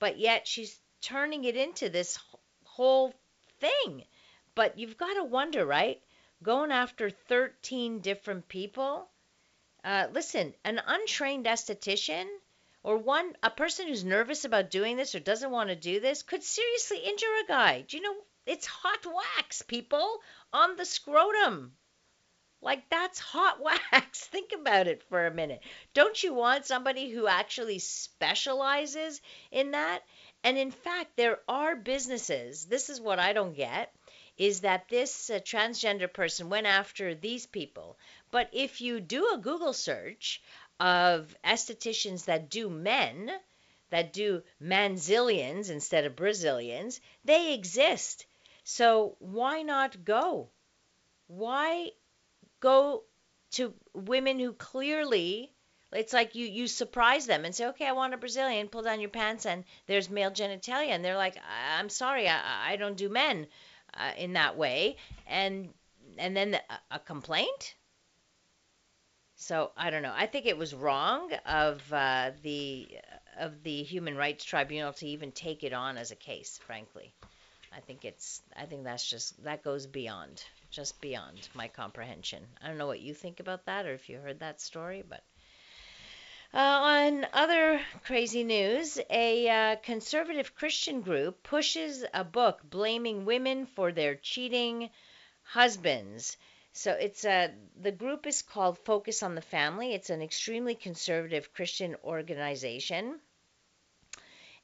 But 0.00 0.18
yet 0.18 0.48
she's 0.48 0.80
turning 1.00 1.44
it 1.44 1.56
into 1.56 1.88
this 1.88 2.18
whole 2.64 3.14
thing. 3.60 4.04
But 4.54 4.78
you've 4.78 4.96
got 4.96 5.14
to 5.14 5.24
wonder, 5.24 5.64
right? 5.64 6.02
Going 6.42 6.72
after 6.72 7.10
13 7.10 8.00
different 8.00 8.48
people. 8.48 9.08
Uh, 9.84 10.08
listen, 10.10 10.54
an 10.64 10.80
untrained 10.84 11.46
esthetician 11.46 12.26
or 12.82 12.96
one 12.96 13.36
a 13.42 13.50
person 13.50 13.86
who's 13.86 14.04
nervous 14.04 14.44
about 14.44 14.70
doing 14.70 14.96
this 14.96 15.14
or 15.14 15.20
doesn't 15.20 15.50
want 15.50 15.68
to 15.68 15.76
do 15.76 16.00
this 16.00 16.22
could 16.22 16.42
seriously 16.42 16.98
injure 16.98 17.34
a 17.44 17.46
guy. 17.46 17.82
Do 17.82 17.96
you 17.96 18.02
know 18.02 18.16
it's 18.46 18.66
hot 18.66 19.06
wax, 19.06 19.62
people, 19.62 20.20
on 20.52 20.76
the 20.76 20.84
scrotum. 20.84 21.76
Like 22.62 22.88
that's 22.90 23.18
hot 23.18 23.60
wax. 23.92 24.26
Think 24.26 24.52
about 24.52 24.88
it 24.88 25.02
for 25.04 25.26
a 25.26 25.34
minute. 25.34 25.62
Don't 25.94 26.22
you 26.22 26.34
want 26.34 26.66
somebody 26.66 27.10
who 27.10 27.26
actually 27.26 27.78
specializes 27.78 29.20
in 29.50 29.72
that? 29.72 30.02
And 30.42 30.56
in 30.58 30.70
fact, 30.70 31.16
there 31.16 31.40
are 31.48 31.76
businesses. 31.76 32.66
This 32.66 32.88
is 32.88 33.00
what 33.00 33.18
I 33.18 33.34
don't 33.34 33.54
get 33.54 33.94
is 34.40 34.62
that 34.62 34.88
this 34.88 35.28
uh, 35.28 35.38
transgender 35.40 36.10
person 36.10 36.48
went 36.48 36.66
after 36.66 37.14
these 37.14 37.44
people. 37.44 37.98
But 38.30 38.48
if 38.52 38.80
you 38.80 38.98
do 38.98 39.32
a 39.34 39.38
Google 39.38 39.74
search 39.74 40.40
of 40.80 41.36
estheticians 41.44 42.24
that 42.24 42.50
do 42.50 42.68
men, 42.70 43.30
that 43.90 44.12
do 44.12 44.42
manzilians 44.60 45.70
instead 45.70 46.04
of 46.06 46.16
Brazilians, 46.16 47.00
they 47.24 47.54
exist. 47.54 48.26
So 48.64 49.16
why 49.20 49.62
not 49.62 50.04
go? 50.04 50.50
Why 51.28 51.92
go 52.60 53.04
to 53.52 53.74
women 53.94 54.38
who 54.38 54.52
clearly 54.52 55.52
it's 55.92 56.12
like 56.12 56.36
you 56.36 56.46
you 56.46 56.68
surprise 56.68 57.26
them 57.26 57.44
and 57.44 57.54
say, 57.54 57.66
okay, 57.66 57.86
I 57.86 57.92
want 57.92 58.14
a 58.14 58.16
Brazilian. 58.16 58.68
Pull 58.68 58.82
down 58.82 59.00
your 59.00 59.10
pants 59.10 59.44
and 59.44 59.64
there's 59.86 60.08
male 60.08 60.30
genitalia, 60.30 60.90
and 60.90 61.04
they're 61.04 61.16
like, 61.16 61.36
I'm 61.76 61.88
sorry, 61.88 62.28
I, 62.28 62.72
I 62.72 62.76
don't 62.76 62.96
do 62.96 63.08
men 63.08 63.48
uh, 63.94 64.12
in 64.16 64.34
that 64.34 64.56
way, 64.56 64.96
and 65.26 65.74
and 66.16 66.36
then 66.36 66.52
the, 66.52 66.62
a 66.92 67.00
complaint. 67.00 67.74
So 69.40 69.70
I 69.74 69.88
don't 69.88 70.02
know. 70.02 70.12
I 70.14 70.26
think 70.26 70.44
it 70.44 70.58
was 70.58 70.74
wrong 70.74 71.32
of 71.46 71.80
uh, 71.94 72.32
the 72.42 72.86
of 73.38 73.62
the 73.62 73.82
Human 73.82 74.14
Rights 74.14 74.44
Tribunal 74.44 74.92
to 74.92 75.06
even 75.08 75.32
take 75.32 75.64
it 75.64 75.72
on 75.72 75.96
as 75.96 76.10
a 76.10 76.14
case. 76.14 76.60
Frankly, 76.66 77.10
I 77.74 77.80
think 77.80 78.04
it's. 78.04 78.42
I 78.54 78.66
think 78.66 78.84
that's 78.84 79.08
just 79.08 79.42
that 79.44 79.64
goes 79.64 79.86
beyond, 79.86 80.44
just 80.70 81.00
beyond 81.00 81.48
my 81.54 81.68
comprehension. 81.68 82.46
I 82.62 82.68
don't 82.68 82.76
know 82.76 82.86
what 82.86 83.00
you 83.00 83.14
think 83.14 83.40
about 83.40 83.64
that, 83.64 83.86
or 83.86 83.94
if 83.94 84.10
you 84.10 84.18
heard 84.18 84.40
that 84.40 84.60
story, 84.60 85.02
but. 85.08 85.22
Uh, 86.52 86.58
on 86.58 87.26
other 87.32 87.80
crazy 88.04 88.44
news, 88.44 88.98
a 89.08 89.48
uh, 89.48 89.76
conservative 89.76 90.54
Christian 90.54 91.00
group 91.00 91.42
pushes 91.44 92.04
a 92.12 92.24
book 92.24 92.60
blaming 92.68 93.24
women 93.24 93.64
for 93.64 93.90
their 93.90 94.16
cheating 94.16 94.90
husbands. 95.44 96.36
So 96.72 96.92
it's 96.92 97.24
a 97.24 97.52
the 97.80 97.92
group 97.92 98.26
is 98.26 98.42
called 98.42 98.78
Focus 98.78 99.22
on 99.22 99.34
the 99.34 99.42
Family. 99.42 99.92
It's 99.92 100.10
an 100.10 100.22
extremely 100.22 100.74
conservative 100.74 101.52
Christian 101.52 101.96
organization. 102.04 103.20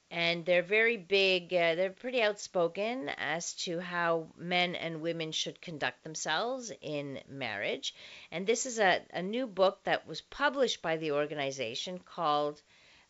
And 0.09 0.47
they're 0.47 0.63
very 0.63 0.97
big, 0.97 1.53
uh, 1.53 1.75
they're 1.75 1.91
pretty 1.91 2.23
outspoken 2.23 3.09
as 3.09 3.55
to 3.65 3.81
how 3.81 4.29
men 4.37 4.77
and 4.77 5.01
women 5.01 5.33
should 5.33 5.61
conduct 5.61 6.05
themselves 6.05 6.71
in 6.81 7.21
marriage. 7.29 7.93
And 8.31 8.47
this 8.47 8.67
is 8.67 8.79
a, 8.79 9.03
a 9.13 9.23
new 9.23 9.49
book 9.49 9.83
that 9.83 10.07
was 10.07 10.21
published 10.21 10.81
by 10.81 10.97
the 10.97 11.11
organization 11.11 11.99
called, 11.99 12.63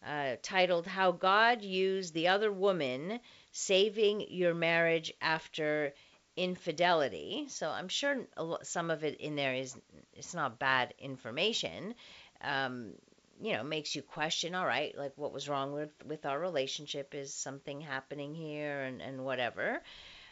uh, 0.07 0.37
titled 0.43 0.87
How 0.87 1.13
God 1.13 1.61
Used 1.61 2.15
the 2.15 2.29
Other 2.29 2.51
Woman 2.51 3.21
Saving 3.53 4.23
Your 4.31 4.55
Marriage 4.55 5.13
After 5.21 5.93
infidelity. 6.37 7.47
So 7.49 7.69
I'm 7.69 7.89
sure 7.89 8.27
some 8.63 8.91
of 8.91 9.05
it 9.05 9.21
in 9.21 9.37
there 9.37 9.55
is 9.55 9.77
it's 10.13 10.35
not 10.35 10.59
bad 10.59 10.95
information. 10.99 11.95
Um, 12.43 12.93
you 13.41 13.53
know, 13.53 13.63
makes 13.65 13.95
you 13.95 14.03
question, 14.03 14.55
all 14.55 14.67
right, 14.67 14.97
like 14.97 15.13
what 15.17 15.33
was 15.33 15.49
wrong 15.49 15.73
with 15.73 15.91
with 16.05 16.27
our 16.27 16.39
relationship? 16.39 17.15
Is 17.15 17.35
something 17.35 17.81
happening 17.81 18.35
here, 18.35 18.83
and 18.83 19.01
and 19.03 19.25
whatever. 19.25 19.83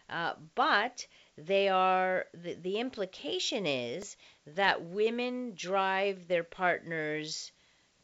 Uh, 0.09 0.35
but 0.55 1.07
they 1.39 1.69
are 1.69 2.27
the, 2.35 2.55
the 2.55 2.79
implication 2.79 3.67
is 3.67 4.17
that 4.47 4.83
women 4.83 5.55
drive 5.55 6.29
their 6.29 6.45
partners 6.45 7.53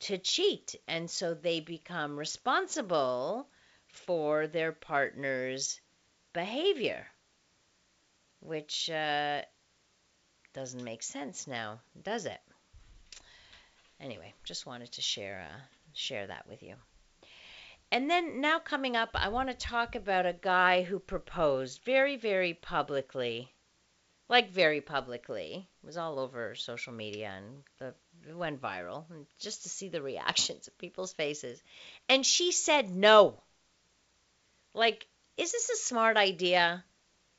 to 0.00 0.18
cheat 0.18 0.74
and 0.88 1.10
so 1.10 1.34
they 1.34 1.60
become 1.60 2.18
responsible 2.18 3.46
for 3.88 4.46
their 4.46 4.72
partner's 4.72 5.80
behavior 6.32 7.06
which 8.40 8.90
uh, 8.90 9.42
doesn't 10.52 10.84
make 10.84 11.02
sense 11.02 11.46
now, 11.46 11.80
does 12.02 12.26
it? 12.26 12.40
Anyway, 14.00 14.32
just 14.44 14.66
wanted 14.66 14.90
to 14.92 15.02
share 15.02 15.46
uh, 15.50 15.60
share 15.92 16.26
that 16.26 16.48
with 16.48 16.62
you. 16.62 16.74
And 17.92 18.08
then 18.08 18.40
now 18.40 18.60
coming 18.60 18.96
up, 18.96 19.10
I 19.14 19.28
want 19.28 19.48
to 19.48 19.54
talk 19.54 19.96
about 19.96 20.24
a 20.24 20.32
guy 20.32 20.82
who 20.82 21.00
proposed 21.00 21.82
very, 21.84 22.16
very 22.16 22.54
publicly, 22.54 23.52
like 24.28 24.50
very 24.50 24.80
publicly. 24.80 25.68
It 25.82 25.86
was 25.86 25.96
all 25.96 26.20
over 26.20 26.54
social 26.54 26.92
media 26.92 27.32
and 27.36 27.64
the, 27.78 27.94
it 28.28 28.36
went 28.36 28.62
viral, 28.62 29.06
just 29.40 29.64
to 29.64 29.68
see 29.68 29.88
the 29.88 30.02
reactions 30.02 30.68
of 30.68 30.78
people's 30.78 31.12
faces. 31.12 31.60
And 32.08 32.24
she 32.24 32.52
said 32.52 32.90
no. 32.90 33.42
Like, 34.72 35.08
is 35.36 35.50
this 35.50 35.70
a 35.70 35.76
smart 35.76 36.16
idea? 36.16 36.84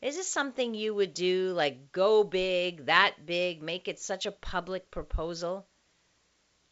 Is 0.01 0.15
this 0.15 0.27
something 0.27 0.73
you 0.73 0.95
would 0.95 1.13
do, 1.13 1.53
like 1.55 1.91
go 1.91 2.23
big, 2.23 2.87
that 2.87 3.23
big, 3.27 3.61
make 3.61 3.87
it 3.87 3.99
such 3.99 4.25
a 4.25 4.31
public 4.31 4.89
proposal? 4.89 5.67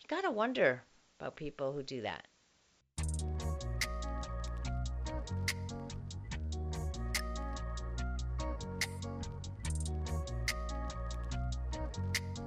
You 0.02 0.08
gotta 0.08 0.32
wonder 0.32 0.82
about 1.20 1.36
people 1.36 1.72
who 1.72 1.84
do 1.84 2.02
that. 2.02 2.26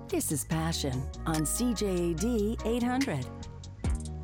This 0.09 0.33
is 0.33 0.45
Passion 0.47 1.09
on 1.27 1.43
CJAD 1.43 2.67
800. 2.67 3.25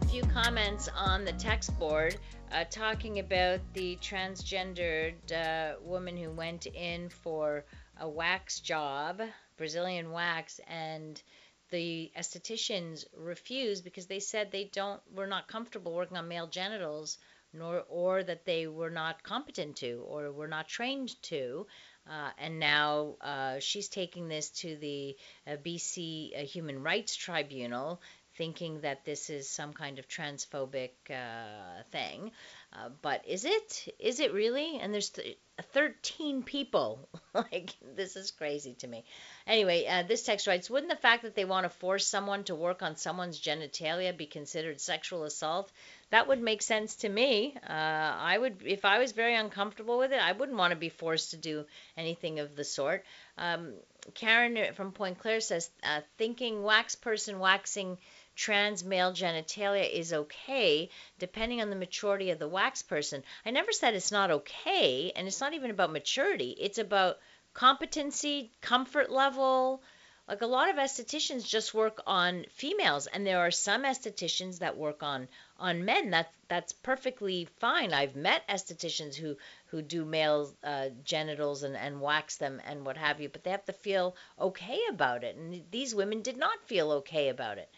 A 0.03 0.07
few 0.07 0.23
comments 0.25 0.89
on 0.97 1.25
the 1.25 1.33
text 1.35 1.79
board 1.79 2.19
uh, 2.53 2.65
talking 2.71 3.19
about 3.19 3.61
the 3.75 3.97
transgendered 3.97 5.33
uh, 5.33 5.77
woman 5.83 6.17
who 6.17 6.31
went 6.31 6.67
in 6.67 7.09
for 7.09 7.65
a 8.01 8.09
wax 8.09 8.61
job, 8.61 9.21
Brazilian 9.57 10.13
wax, 10.13 10.61
and 10.69 11.23
the 11.71 12.11
estheticians 12.17 13.05
refused 13.17 13.85
because 13.85 14.07
they 14.07 14.21
said 14.21 14.51
they 14.51 14.65
don't 14.65 15.01
were 15.15 15.27
not 15.27 15.49
comfortable 15.49 15.93
working 15.93 16.17
on 16.17 16.29
male 16.29 16.47
genitals 16.47 17.19
nor 17.53 17.85
or 17.89 18.23
that 18.23 18.45
they 18.45 18.67
were 18.67 18.91
not 18.91 19.23
competent 19.23 19.77
to 19.77 20.05
or 20.07 20.31
were 20.33 20.49
not 20.49 20.69
trained 20.69 21.21
to. 21.23 21.67
Uh, 22.09 22.31
and 22.39 22.59
now 22.59 23.17
uh, 23.21 23.59
she's 23.59 23.89
taking 23.89 24.29
this 24.29 24.49
to 24.51 24.77
the 24.77 25.17
uh, 25.47 25.57
BC 25.57 26.39
uh, 26.39 26.45
Human 26.45 26.83
Rights 26.83 27.15
Tribunal 27.15 28.01
thinking 28.39 28.81
that 28.83 29.05
this 29.05 29.29
is 29.29 29.51
some 29.51 29.73
kind 29.73 29.99
of 29.99 30.09
transphobic 30.09 30.93
uh, 31.11 31.83
thing. 31.91 32.31
Uh, 32.73 32.91
but 33.03 33.27
is 33.27 33.45
it? 33.45 33.95
Is 33.99 34.21
it 34.21 34.33
really? 34.33 34.79
And 34.79 34.95
there's 34.95 35.11
th- 35.11 35.37
13 35.73 36.45
people. 36.45 37.09
like, 37.35 37.75
this 37.97 38.15
is 38.15 38.31
crazy 38.31 38.75
to 38.75 38.87
me. 38.87 39.05
Anyway, 39.47 39.87
uh, 39.87 40.05
this 40.05 40.23
text 40.23 40.47
writes 40.47 40.71
Wouldn't 40.71 40.91
the 40.91 40.97
fact 40.97 41.23
that 41.23 41.35
they 41.35 41.45
want 41.45 41.65
to 41.65 41.71
force 41.71 42.07
someone 42.07 42.45
to 42.45 42.55
work 42.55 42.83
on 42.83 42.97
someone's 42.97 43.41
genitalia 43.41 44.17
be 44.17 44.27
considered 44.27 44.81
sexual 44.81 45.25
assault? 45.25 45.73
That 46.11 46.29
would 46.29 46.41
make 46.41 46.63
sense 46.63 46.97
to 46.97 47.09
me. 47.09 47.57
Uh, 47.69 47.73
I 47.73 48.39
would, 48.39 48.63
if 48.65 48.85
I 48.85 48.99
was 48.99 49.13
very 49.13 49.35
uncomfortable 49.35 49.99
with 49.99 50.13
it, 50.13 50.21
I 50.21 50.33
wouldn't 50.33 50.57
want 50.57 50.71
to 50.71 50.79
be 50.79 50.91
forced 50.91 51.33
to 51.33 51.37
do 51.37 51.65
anything 51.97 52.39
of 52.39 52.55
the 52.55 52.65
sort. 52.65 53.05
Um, 53.37 53.75
Karen 54.15 54.75
from 54.75 54.93
Pointe-Claire 54.93 55.41
says, 55.41 55.71
uh, 55.83 56.01
thinking 56.17 56.63
wax 56.63 56.95
person 56.95 57.39
waxing 57.41 57.99
trans 58.39 58.85
male 58.85 59.13
genitalia 59.13 59.91
is 59.91 60.13
okay 60.13 60.89
depending 61.19 61.61
on 61.61 61.71
the 61.71 61.77
maturity 61.77 62.31
of 62.31 62.39
the 62.39 62.47
wax 62.47 62.83
person. 62.83 63.25
I 63.45 63.51
never 63.51 63.73
said 63.73 63.95
it's 63.95 64.13
not 64.13 64.31
okay, 64.31 65.11
and 65.17 65.27
it's 65.27 65.41
not 65.41 65.55
even 65.55 65.73
about 65.73 65.91
maturity. 65.91 66.51
It's 66.51 66.79
about 66.79 67.19
competency, 67.53 68.53
comfort 68.61 69.11
level. 69.11 69.83
Like 70.29 70.43
a 70.43 70.47
lot 70.47 70.71
of 70.71 70.77
estheticians 70.77 71.49
just 71.49 71.75
work 71.75 72.01
on 72.07 72.45
females, 72.51 73.09
and 73.09 73.27
there 73.27 73.41
are 73.41 73.51
some 73.51 73.83
estheticians 73.83 74.61
that 74.61 74.77
work 74.77 75.03
on 75.03 75.27
on 75.59 75.85
men. 75.85 76.11
That 76.11 76.31
that's 76.47 76.73
perfectly 76.73 77.49
fine. 77.59 77.93
I've 77.93 78.15
met 78.15 78.47
estheticians 78.47 79.17
who 79.17 79.37
who 79.67 79.83
do 79.83 80.05
male 80.05 80.55
uh, 80.63 80.91
genitals 81.03 81.65
and 81.65 81.77
and 81.77 82.01
wax 82.01 82.37
them 82.37 82.61
and 82.65 82.87
what 82.87 82.99
have 82.99 83.21
you, 83.21 83.31
but 83.31 83.43
they 83.43 83.51
have 83.51 83.65
to 83.65 83.73
feel 83.73 84.15
okay 84.39 84.79
about 84.91 85.25
it. 85.25 85.35
And 85.35 85.65
these 85.73 85.93
women 85.93 86.23
did 86.23 86.37
not 86.37 86.69
feel 86.69 86.93
okay 86.93 87.31
about 87.31 87.59
it. 87.59 87.69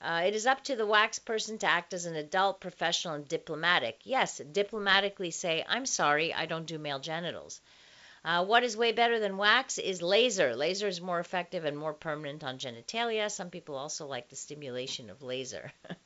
Uh, 0.00 0.22
it 0.26 0.34
is 0.34 0.46
up 0.46 0.62
to 0.62 0.76
the 0.76 0.86
wax 0.86 1.18
person 1.18 1.58
to 1.58 1.66
act 1.66 1.94
as 1.94 2.04
an 2.04 2.16
adult, 2.16 2.60
professional, 2.60 3.14
and 3.14 3.26
diplomatic. 3.26 3.98
Yes, 4.04 4.38
diplomatically 4.38 5.30
say, 5.30 5.64
I'm 5.66 5.86
sorry, 5.86 6.34
I 6.34 6.46
don't 6.46 6.66
do 6.66 6.78
male 6.78 6.98
genitals. 6.98 7.60
Uh, 8.24 8.44
what 8.44 8.64
is 8.64 8.76
way 8.76 8.92
better 8.92 9.20
than 9.20 9.36
wax 9.36 9.78
is 9.78 10.02
laser. 10.02 10.56
Laser 10.56 10.88
is 10.88 11.00
more 11.00 11.20
effective 11.20 11.64
and 11.64 11.78
more 11.78 11.94
permanent 11.94 12.42
on 12.42 12.58
genitalia. 12.58 13.30
Some 13.30 13.50
people 13.50 13.76
also 13.76 14.06
like 14.06 14.28
the 14.28 14.36
stimulation 14.36 15.10
of 15.10 15.22
laser. 15.22 15.72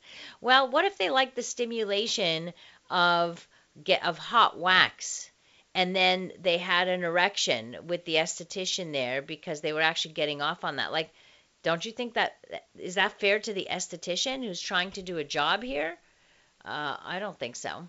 well, 0.41 0.69
what 0.69 0.85
if 0.85 0.97
they 0.97 1.09
like 1.09 1.35
the 1.35 1.43
stimulation 1.43 2.53
of 2.89 3.47
get 3.83 4.05
of 4.05 4.17
hot 4.17 4.57
wax? 4.57 5.31
and 5.73 5.95
then 5.95 6.31
they 6.39 6.57
had 6.57 6.87
an 6.87 7.03
erection 7.03 7.77
with 7.87 8.03
the 8.05 8.15
esthetician 8.15 8.91
there 8.91 9.21
because 9.21 9.61
they 9.61 9.73
were 9.73 9.81
actually 9.81 10.13
getting 10.13 10.41
off 10.41 10.63
on 10.63 10.77
that. 10.77 10.91
Like 10.91 11.09
don't 11.63 11.85
you 11.85 11.91
think 11.91 12.15
that 12.15 12.37
is 12.77 12.95
that 12.95 13.19
fair 13.19 13.39
to 13.39 13.53
the 13.53 13.67
esthetician 13.69 14.43
who's 14.43 14.61
trying 14.61 14.91
to 14.91 15.01
do 15.01 15.17
a 15.17 15.23
job 15.23 15.63
here? 15.63 15.97
Uh, 16.63 16.97
I 17.03 17.19
don't 17.19 17.37
think 17.37 17.55
so. 17.55 17.87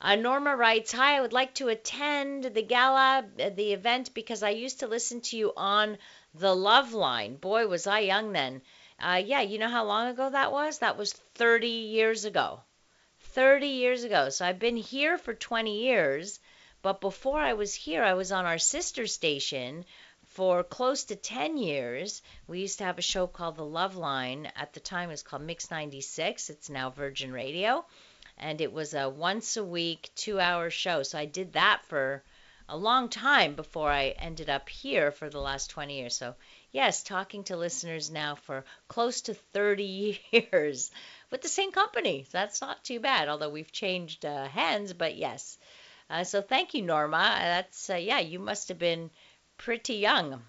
Uh, 0.00 0.14
Norma 0.14 0.54
writes, 0.54 0.92
Hi, 0.92 1.16
I 1.16 1.20
would 1.20 1.32
like 1.32 1.54
to 1.54 1.68
attend 1.68 2.44
the 2.44 2.62
gala, 2.62 3.24
uh, 3.40 3.50
the 3.50 3.72
event, 3.72 4.14
because 4.14 4.42
I 4.42 4.50
used 4.50 4.80
to 4.80 4.86
listen 4.86 5.20
to 5.22 5.36
you 5.36 5.52
on 5.56 5.98
the 6.34 6.54
Love 6.54 6.92
Line. 6.92 7.36
Boy, 7.36 7.66
was 7.66 7.86
I 7.86 8.00
young 8.00 8.32
then. 8.32 8.62
Uh, 9.00 9.20
yeah, 9.24 9.40
you 9.40 9.58
know 9.58 9.68
how 9.68 9.84
long 9.84 10.08
ago 10.08 10.30
that 10.30 10.52
was? 10.52 10.78
That 10.78 10.96
was 10.96 11.12
30 11.12 11.68
years 11.68 12.24
ago. 12.24 12.60
30 13.20 13.66
years 13.66 14.04
ago. 14.04 14.30
So 14.30 14.44
I've 14.44 14.58
been 14.58 14.76
here 14.76 15.18
for 15.18 15.34
20 15.34 15.82
years, 15.82 16.40
but 16.82 17.00
before 17.00 17.40
I 17.40 17.54
was 17.54 17.74
here, 17.74 18.02
I 18.02 18.14
was 18.14 18.32
on 18.32 18.46
our 18.46 18.58
sister 18.58 19.06
station 19.06 19.84
for 20.38 20.62
close 20.62 21.02
to 21.02 21.16
10 21.16 21.56
years, 21.56 22.22
we 22.46 22.60
used 22.60 22.78
to 22.78 22.84
have 22.84 22.96
a 22.96 23.02
show 23.02 23.26
called 23.26 23.56
The 23.56 23.64
Love 23.64 23.96
Line. 23.96 24.46
At 24.54 24.72
the 24.72 24.78
time, 24.78 25.08
it 25.08 25.14
was 25.14 25.24
called 25.24 25.42
Mix 25.42 25.68
96. 25.68 26.48
It's 26.48 26.70
now 26.70 26.90
Virgin 26.90 27.32
Radio. 27.32 27.84
And 28.36 28.60
it 28.60 28.72
was 28.72 28.94
a 28.94 29.08
once 29.08 29.56
a 29.56 29.64
week, 29.64 30.10
two 30.14 30.38
hour 30.38 30.70
show. 30.70 31.02
So 31.02 31.18
I 31.18 31.24
did 31.24 31.54
that 31.54 31.82
for 31.86 32.22
a 32.68 32.76
long 32.76 33.08
time 33.08 33.56
before 33.56 33.90
I 33.90 34.10
ended 34.10 34.48
up 34.48 34.68
here 34.68 35.10
for 35.10 35.28
the 35.28 35.40
last 35.40 35.70
20 35.70 35.98
years. 35.98 36.14
So, 36.14 36.36
yes, 36.70 37.02
talking 37.02 37.42
to 37.44 37.56
listeners 37.56 38.08
now 38.08 38.36
for 38.36 38.64
close 38.86 39.22
to 39.22 39.34
30 39.34 40.20
years 40.30 40.92
with 41.32 41.42
the 41.42 41.48
same 41.48 41.72
company. 41.72 42.28
That's 42.30 42.60
not 42.60 42.84
too 42.84 43.00
bad, 43.00 43.28
although 43.28 43.50
we've 43.50 43.72
changed 43.72 44.24
uh, 44.24 44.46
hands, 44.46 44.92
but 44.92 45.16
yes. 45.16 45.58
Uh, 46.08 46.22
so, 46.22 46.42
thank 46.42 46.74
you, 46.74 46.82
Norma. 46.82 47.34
That's, 47.40 47.90
uh, 47.90 47.96
yeah, 47.96 48.20
you 48.20 48.38
must 48.38 48.68
have 48.68 48.78
been 48.78 49.10
pretty 49.58 49.94
young. 49.94 50.42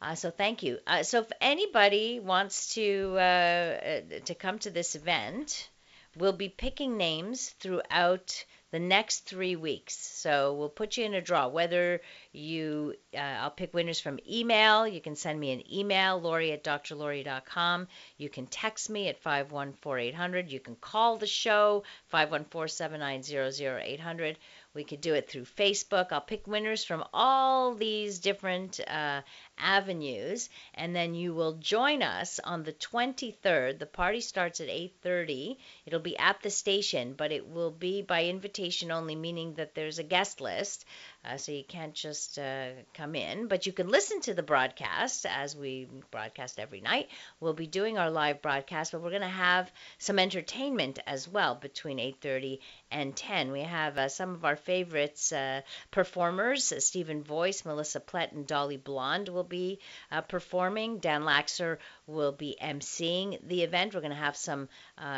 Uh, 0.00 0.14
so 0.14 0.30
thank 0.30 0.62
you. 0.62 0.78
Uh, 0.86 1.02
so 1.02 1.20
if 1.20 1.32
anybody 1.40 2.20
wants 2.20 2.74
to 2.74 3.14
uh, 3.16 3.20
uh, 3.20 4.00
to 4.24 4.34
come 4.34 4.58
to 4.58 4.70
this 4.70 4.94
event, 4.94 5.68
we'll 6.16 6.32
be 6.32 6.48
picking 6.48 6.96
names 6.96 7.50
throughout 7.60 8.44
the 8.72 8.80
next 8.80 9.20
three 9.20 9.54
weeks. 9.56 9.96
So 9.96 10.52
we'll 10.54 10.68
put 10.68 10.96
you 10.96 11.04
in 11.04 11.14
a 11.14 11.20
draw. 11.20 11.46
Whether 11.48 12.00
you, 12.32 12.94
uh, 13.14 13.18
I'll 13.18 13.50
pick 13.50 13.72
winners 13.72 14.00
from 14.00 14.18
email. 14.28 14.88
You 14.88 15.00
can 15.00 15.16
send 15.16 15.40
me 15.40 15.52
an 15.52 15.62
email, 15.72 16.20
Laurie 16.20 16.52
at 16.52 16.64
drlaurie.com. 16.64 17.88
You 18.18 18.28
can 18.28 18.46
text 18.46 18.90
me 18.90 19.08
at 19.08 19.22
514-800. 19.22 20.50
You 20.50 20.60
can 20.60 20.76
call 20.76 21.16
the 21.16 21.26
show, 21.26 21.84
514-790-0800. 22.12 24.36
We 24.76 24.84
could 24.84 25.00
do 25.00 25.14
it 25.14 25.30
through 25.30 25.46
Facebook. 25.46 26.12
I'll 26.12 26.20
pick 26.20 26.46
winners 26.46 26.84
from 26.84 27.02
all 27.14 27.74
these 27.74 28.18
different 28.18 28.78
uh, 28.86 29.22
avenues, 29.56 30.50
and 30.74 30.94
then 30.94 31.14
you 31.14 31.32
will 31.32 31.54
join 31.54 32.02
us 32.02 32.38
on 32.40 32.62
the 32.62 32.74
23rd. 32.74 33.78
The 33.78 33.86
party 33.86 34.20
starts 34.20 34.60
at 34.60 34.68
8:30. 34.68 35.56
It'll 35.86 35.98
be 36.00 36.18
at 36.18 36.42
the 36.42 36.50
station, 36.50 37.14
but 37.14 37.32
it 37.32 37.48
will 37.48 37.70
be 37.70 38.02
by 38.02 38.26
invitation 38.26 38.92
only, 38.92 39.16
meaning 39.16 39.54
that 39.54 39.74
there's 39.74 39.98
a 39.98 40.02
guest 40.02 40.42
list. 40.42 40.84
Uh, 41.26 41.36
so 41.36 41.52
you 41.52 41.64
can't 41.64 41.94
just 41.94 42.38
uh, 42.38 42.68
come 42.94 43.14
in, 43.14 43.48
but 43.48 43.66
you 43.66 43.72
can 43.72 43.88
listen 43.88 44.20
to 44.20 44.34
the 44.34 44.42
broadcast 44.42 45.26
as 45.26 45.56
we 45.56 45.88
broadcast 46.10 46.60
every 46.60 46.80
night. 46.80 47.08
We'll 47.40 47.52
be 47.52 47.66
doing 47.66 47.98
our 47.98 48.10
live 48.10 48.40
broadcast, 48.40 48.92
but 48.92 49.02
we're 49.02 49.10
going 49.10 49.22
to 49.22 49.28
have 49.28 49.70
some 49.98 50.18
entertainment 50.18 51.00
as 51.06 51.28
well 51.28 51.56
between 51.56 51.98
8:30 51.98 52.60
and 52.90 53.16
10. 53.16 53.50
We 53.50 53.62
have 53.62 53.98
uh, 53.98 54.08
some 54.08 54.34
of 54.34 54.44
our 54.44 54.56
favorites 54.56 55.32
uh, 55.32 55.62
performers: 55.90 56.72
uh, 56.72 56.80
Stephen 56.80 57.24
Voice, 57.24 57.64
Melissa 57.64 58.00
Plett, 58.00 58.32
and 58.32 58.46
Dolly 58.46 58.76
Blonde 58.76 59.28
will 59.28 59.44
be 59.44 59.80
uh, 60.12 60.20
performing. 60.20 60.98
Dan 60.98 61.22
Laxer 61.22 61.78
will 62.06 62.32
be 62.32 62.56
emceeing 62.62 63.38
the 63.48 63.62
event. 63.62 63.94
We're 63.94 64.00
going 64.00 64.10
to 64.10 64.16
have 64.16 64.36
some 64.36 64.68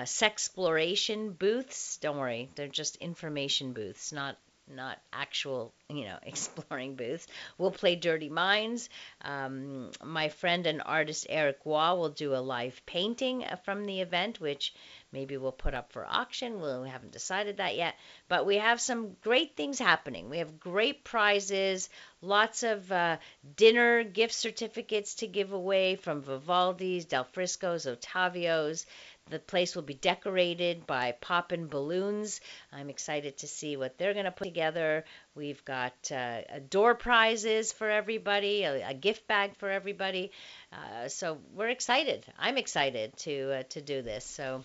sex 0.04 0.48
exploration 0.48 1.32
booths. 1.32 1.98
Don't 1.98 2.16
worry, 2.16 2.48
they're 2.54 2.68
just 2.68 2.96
information 2.96 3.72
booths, 3.72 4.12
not 4.12 4.36
not 4.70 4.98
actual, 5.12 5.72
you 5.88 6.04
know, 6.04 6.18
exploring 6.22 6.96
booths. 6.96 7.26
We'll 7.56 7.70
play 7.70 7.96
Dirty 7.96 8.28
Minds. 8.28 8.88
Um, 9.22 9.90
my 10.04 10.28
friend 10.28 10.66
and 10.66 10.82
artist 10.84 11.26
Eric 11.28 11.64
Waugh 11.64 11.94
will 11.94 12.10
do 12.10 12.34
a 12.34 12.36
live 12.36 12.80
painting 12.86 13.44
uh, 13.44 13.56
from 13.56 13.84
the 13.84 14.00
event, 14.00 14.40
which 14.40 14.74
maybe 15.12 15.36
we'll 15.36 15.52
put 15.52 15.74
up 15.74 15.92
for 15.92 16.06
auction. 16.06 16.60
we 16.60 16.88
haven't 16.88 17.12
decided 17.12 17.56
that 17.56 17.76
yet. 17.76 17.94
But 18.28 18.46
we 18.46 18.56
have 18.56 18.80
some 18.80 19.16
great 19.22 19.56
things 19.56 19.78
happening. 19.78 20.28
We 20.28 20.38
have 20.38 20.60
great 20.60 21.04
prizes, 21.04 21.88
lots 22.20 22.62
of 22.62 22.90
uh, 22.92 23.16
dinner 23.56 24.04
gift 24.04 24.34
certificates 24.34 25.16
to 25.16 25.26
give 25.26 25.52
away 25.52 25.96
from 25.96 26.22
Vivaldi's, 26.22 27.06
Del 27.06 27.24
Frisco's, 27.24 27.86
Ottavio's. 27.86 28.86
The 29.30 29.38
place 29.38 29.74
will 29.74 29.82
be 29.82 29.94
decorated 29.94 30.86
by 30.86 31.12
poppin' 31.12 31.68
balloons. 31.68 32.40
I'm 32.72 32.90
excited 32.90 33.38
to 33.38 33.46
see 33.46 33.76
what 33.76 33.98
they're 33.98 34.14
going 34.14 34.24
to 34.24 34.30
put 34.30 34.44
together. 34.44 35.04
We've 35.34 35.64
got 35.64 36.10
uh, 36.12 36.40
door 36.68 36.94
prizes 36.94 37.72
for 37.72 37.88
everybody, 37.88 38.64
a, 38.64 38.90
a, 38.90 38.94
gift 38.94 39.26
bag 39.26 39.56
for 39.56 39.70
everybody. 39.70 40.32
Uh, 40.72 41.08
so 41.08 41.38
we're 41.54 41.68
excited. 41.68 42.24
I'm 42.38 42.58
excited 42.58 43.16
to 43.18 43.58
uh, 43.58 43.62
to 43.70 43.80
do 43.80 44.02
this. 44.02 44.24
So 44.24 44.64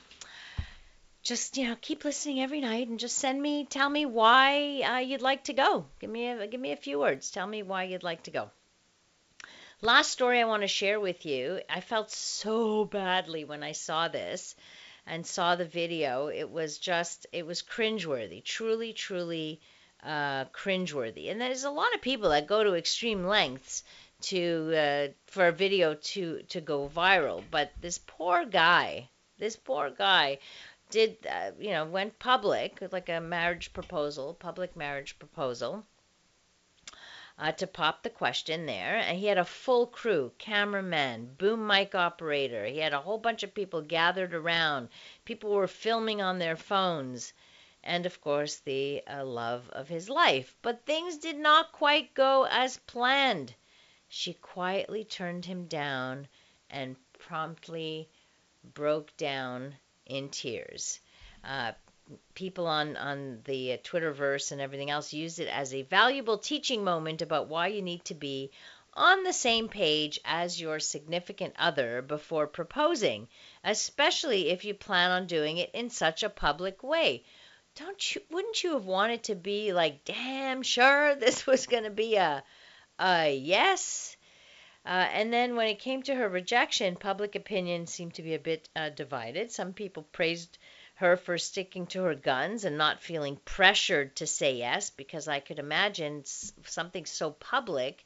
just 1.24 1.56
you 1.58 1.70
know 1.70 1.78
keep 1.80 2.04
listening 2.04 2.42
every 2.42 2.60
night 2.60 2.88
and 2.90 3.00
just 3.00 3.18
send 3.18 3.42
me 3.42 3.66
tell 3.66 3.90
me 3.90 4.06
why 4.06 4.82
uh, 4.82 4.98
you'd 4.98 5.22
like 5.22 5.46
to 5.46 5.54
go 5.54 5.86
give 6.00 6.10
me 6.10 6.28
a 6.28 6.48
give 6.48 6.60
me 6.60 6.74
a 6.74 6.76
few 6.76 7.00
words 7.00 7.32
tell 7.32 7.48
me 7.48 7.64
why 7.64 7.84
you'd 7.84 8.04
like 8.04 8.24
to 8.24 8.32
go 8.32 8.52
last 9.84 10.12
story 10.12 10.40
i 10.40 10.46
want 10.46 10.62
to 10.62 10.68
share 10.68 11.00
with 11.00 11.26
you 11.26 11.60
i 11.70 11.82
felt 11.82 12.10
so 12.10 12.86
badly 12.86 13.44
when 13.44 13.62
i 13.62 13.72
saw 13.74 14.08
this 14.08 14.56
and 15.06 15.26
saw 15.26 15.56
the 15.56 15.66
video 15.66 16.28
it 16.28 16.50
was 16.50 16.78
just 16.78 17.28
it 17.34 17.46
was 17.46 17.62
cringeworthy 17.62 18.44
truly 18.44 18.94
truly 18.94 19.60
uh, 20.04 20.46
cringeworthy 20.46 21.30
and 21.30 21.40
there's 21.40 21.64
a 21.64 21.70
lot 21.70 21.94
of 21.94 22.02
people 22.02 22.30
that 22.30 22.48
go 22.48 22.64
to 22.64 22.76
extreme 22.76 23.26
lengths 23.26 23.84
to 24.22 24.74
uh, 24.76 25.08
for 25.28 25.48
a 25.48 25.52
video 25.52 25.94
to 25.96 26.42
to 26.44 26.62
go 26.62 26.90
viral 26.90 27.44
but 27.52 27.72
this 27.82 27.98
poor 27.98 28.46
guy 28.46 29.08
this 29.38 29.56
poor 29.58 29.90
guy 29.90 30.40
did 30.94 31.18
uh, 31.28 31.52
you 31.60 31.72
know 31.72 31.86
went 31.86 32.20
public 32.20 32.78
like 32.92 33.10
a 33.10 33.20
marriage 33.20 33.74
proposal, 33.74 34.36
public 34.36 34.76
marriage 34.76 35.18
proposal. 35.18 35.84
Uh, 37.38 37.52
to 37.52 37.66
pop 37.66 38.04
the 38.04 38.10
question 38.10 38.66
there, 38.68 38.96
and 38.98 39.18
he 39.18 39.26
had 39.26 39.38
a 39.38 39.46
full 39.46 39.88
crew 39.88 40.32
cameraman, 40.38 41.34
boom 41.38 41.66
mic 41.66 41.96
operator. 41.96 42.66
He 42.66 42.78
had 42.78 42.94
a 42.94 43.02
whole 43.02 43.18
bunch 43.18 43.42
of 43.42 43.56
people 43.56 43.82
gathered 43.82 44.34
around. 44.34 44.90
People 45.26 45.52
were 45.52 45.68
filming 45.68 46.22
on 46.22 46.38
their 46.38 46.56
phones, 46.56 47.34
and 47.84 48.06
of 48.06 48.22
course, 48.22 48.58
the 48.60 49.02
uh, 49.08 49.26
love 49.26 49.70
of 49.72 49.90
his 49.90 50.10
life. 50.10 50.56
But 50.62 50.86
things 50.86 51.18
did 51.18 51.38
not 51.38 51.72
quite 51.72 52.14
go 52.14 52.46
as 52.46 52.78
planned. 52.78 53.56
She 54.08 54.36
quietly 54.36 55.04
turned 55.04 55.46
him 55.46 55.66
down 55.66 56.28
and 56.70 56.96
promptly 57.18 58.10
broke 58.64 59.18
down 59.18 59.76
in 60.06 60.30
tears. 60.30 61.00
Uh, 61.44 61.72
people 62.36 62.68
on 62.68 62.98
on 62.98 63.42
the 63.46 63.80
Twitterverse 63.84 64.52
and 64.52 64.60
everything 64.60 64.90
else 64.90 65.14
used 65.14 65.40
it 65.40 65.48
as 65.48 65.74
a 65.74 65.84
valuable 65.84 66.38
teaching 66.38 66.84
moment 66.84 67.22
about 67.22 67.48
why 67.48 67.68
you 67.68 67.82
need 67.82 68.04
to 68.06 68.14
be 68.14 68.52
on 68.96 69.24
the 69.24 69.34
same 69.34 69.70
page 69.70 70.20
as 70.24 70.62
your 70.62 70.80
significant 70.80 71.54
other 71.58 72.02
before 72.02 72.46
proposing, 72.46 73.28
especially 73.64 74.50
if 74.50 74.66
you 74.66 74.74
plan 74.74 75.12
on 75.12 75.26
doing 75.26 75.58
it 75.58 75.72
in 75.74 75.90
such 75.90 76.24
a 76.24 76.30
public 76.30 76.84
way. 76.84 77.24
Don't 77.76 78.14
you 78.14 78.22
wouldn't 78.30 78.64
you 78.64 78.74
have 78.74 78.86
wanted 78.86 79.24
to 79.24 79.36
be 79.36 79.74
like 79.74 80.06
damn 80.06 80.62
sure 80.62 81.16
this 81.26 81.48
was 81.48 81.66
going 81.68 81.86
to 81.86 81.90
be 81.90 82.16
a 82.16 82.44
a 83.00 83.36
yes? 83.36 84.16
Uh, 84.86 85.08
and 85.14 85.32
then 85.32 85.56
when 85.56 85.70
it 85.70 85.80
came 85.80 86.04
to 86.04 86.14
her 86.14 86.28
rejection, 86.28 86.96
public 86.98 87.36
opinion 87.36 87.88
seemed 87.88 88.14
to 88.14 88.22
be 88.22 88.34
a 88.34 88.40
bit 88.40 88.68
uh, 88.76 88.90
divided. 88.90 89.50
Some 89.50 89.74
people 89.74 90.04
praised 90.12 90.58
her 90.96 91.18
for 91.18 91.38
sticking 91.38 91.88
to 91.88 92.04
her 92.04 92.16
guns 92.16 92.66
and 92.66 92.78
not 92.78 93.02
feeling 93.02 93.38
pressured 93.46 94.16
to 94.16 94.28
say 94.28 94.56
yes, 94.56 94.90
because 94.90 95.28
I 95.28 95.40
could 95.40 95.60
imagine 95.60 96.24
something 96.26 97.06
so 97.06 97.32
public 97.32 98.06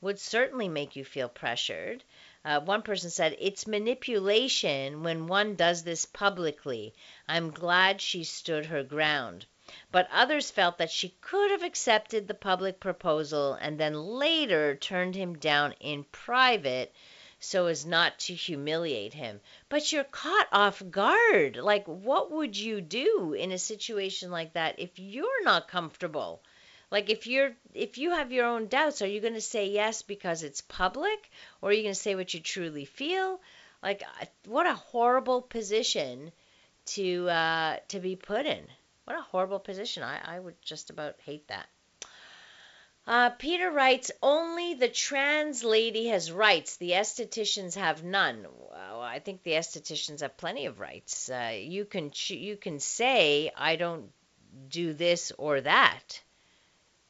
would 0.00 0.20
certainly 0.20 0.68
make 0.68 0.96
you 0.96 1.04
feel 1.04 1.28
pressured. 1.28 2.04
Uh, 2.44 2.60
one 2.60 2.82
person 2.82 3.10
said, 3.10 3.36
It's 3.38 3.66
manipulation 3.66 5.02
when 5.02 5.26
one 5.26 5.56
does 5.56 5.82
this 5.82 6.04
publicly. 6.04 6.94
I'm 7.28 7.50
glad 7.50 8.00
she 8.00 8.24
stood 8.24 8.66
her 8.66 8.82
ground 8.82 9.46
but 9.92 10.08
others 10.10 10.50
felt 10.50 10.78
that 10.78 10.90
she 10.90 11.10
could 11.20 11.50
have 11.50 11.62
accepted 11.62 12.26
the 12.26 12.32
public 12.32 12.80
proposal 12.80 13.52
and 13.52 13.78
then 13.78 13.92
later 13.92 14.74
turned 14.74 15.14
him 15.14 15.36
down 15.36 15.72
in 15.72 16.02
private 16.04 16.90
so 17.40 17.66
as 17.66 17.86
not 17.86 18.18
to 18.18 18.34
humiliate 18.34 19.14
him. 19.14 19.40
But 19.68 19.92
you're 19.92 20.04
caught 20.04 20.48
off 20.52 20.82
guard. 20.90 21.56
Like, 21.56 21.86
what 21.86 22.30
would 22.32 22.56
you 22.56 22.80
do 22.80 23.32
in 23.32 23.52
a 23.52 23.58
situation 23.58 24.30
like 24.30 24.54
that 24.54 24.78
if 24.78 24.98
you're 24.98 25.44
not 25.44 25.68
comfortable? 25.68 26.42
Like 26.90 27.10
if 27.10 27.26
you're 27.26 27.54
if 27.74 27.98
you 27.98 28.12
have 28.12 28.32
your 28.32 28.46
own 28.46 28.68
doubts, 28.68 29.02
are 29.02 29.06
you 29.06 29.20
going 29.20 29.34
to 29.34 29.40
say 29.40 29.68
yes 29.68 30.02
because 30.02 30.42
it's 30.42 30.62
public 30.62 31.30
or 31.60 31.68
are 31.68 31.72
you 31.72 31.82
going 31.82 31.94
to 31.94 32.00
say 32.00 32.14
what 32.14 32.32
you 32.32 32.40
truly 32.40 32.86
feel? 32.86 33.40
Like 33.82 34.02
what 34.46 34.66
a 34.66 34.74
horrible 34.74 35.42
position 35.42 36.32
to 36.86 37.28
uh 37.28 37.76
to 37.88 38.00
be 38.00 38.16
put 38.16 38.46
in. 38.46 38.66
What 39.04 39.18
a 39.18 39.22
horrible 39.22 39.58
position. 39.58 40.02
I, 40.02 40.36
I 40.36 40.40
would 40.40 40.60
just 40.62 40.90
about 40.90 41.20
hate 41.20 41.48
that. 41.48 41.68
Uh, 43.08 43.30
Peter 43.30 43.70
writes, 43.70 44.10
only 44.22 44.74
the 44.74 44.88
trans 44.88 45.64
lady 45.64 46.08
has 46.08 46.30
rights. 46.30 46.76
The 46.76 46.90
estheticians 46.90 47.74
have 47.74 48.04
none. 48.04 48.46
Well, 48.70 49.00
I 49.00 49.18
think 49.18 49.42
the 49.42 49.52
estheticians 49.52 50.20
have 50.20 50.36
plenty 50.36 50.66
of 50.66 50.78
rights. 50.78 51.30
Uh, 51.30 51.54
you 51.58 51.86
can 51.86 52.12
you 52.26 52.58
can 52.58 52.78
say 52.80 53.50
I 53.56 53.76
don't 53.76 54.12
do 54.68 54.92
this 54.92 55.32
or 55.38 55.62
that. 55.62 56.20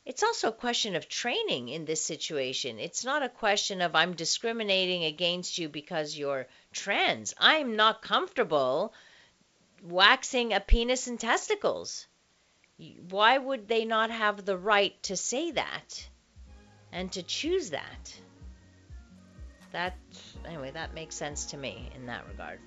It's 0.06 0.22
also 0.22 0.50
a 0.50 0.62
question 0.66 0.94
of 0.94 1.08
training 1.08 1.68
in 1.68 1.84
this 1.84 2.04
situation. 2.04 2.78
It's 2.78 3.04
not 3.04 3.24
a 3.24 3.28
question 3.28 3.82
of 3.82 3.96
I'm 3.96 4.14
discriminating 4.14 5.02
against 5.02 5.58
you 5.58 5.68
because 5.68 6.16
you're 6.16 6.46
trans. 6.72 7.34
I'm 7.38 7.74
not 7.74 8.02
comfortable 8.02 8.94
waxing 9.82 10.52
a 10.52 10.60
penis 10.60 11.08
and 11.08 11.18
testicles. 11.18 12.07
Why 13.10 13.36
would 13.36 13.66
they 13.66 13.84
not 13.84 14.10
have 14.10 14.44
the 14.44 14.56
right 14.56 15.00
to 15.04 15.16
say 15.16 15.50
that 15.52 16.08
and 16.92 17.10
to 17.12 17.22
choose 17.22 17.70
that? 17.70 18.14
That, 19.72 19.96
anyway, 20.46 20.70
that 20.70 20.94
makes 20.94 21.14
sense 21.14 21.46
to 21.46 21.56
me 21.56 21.90
in 21.94 22.06
that 22.06 22.26
regard. 22.28 22.60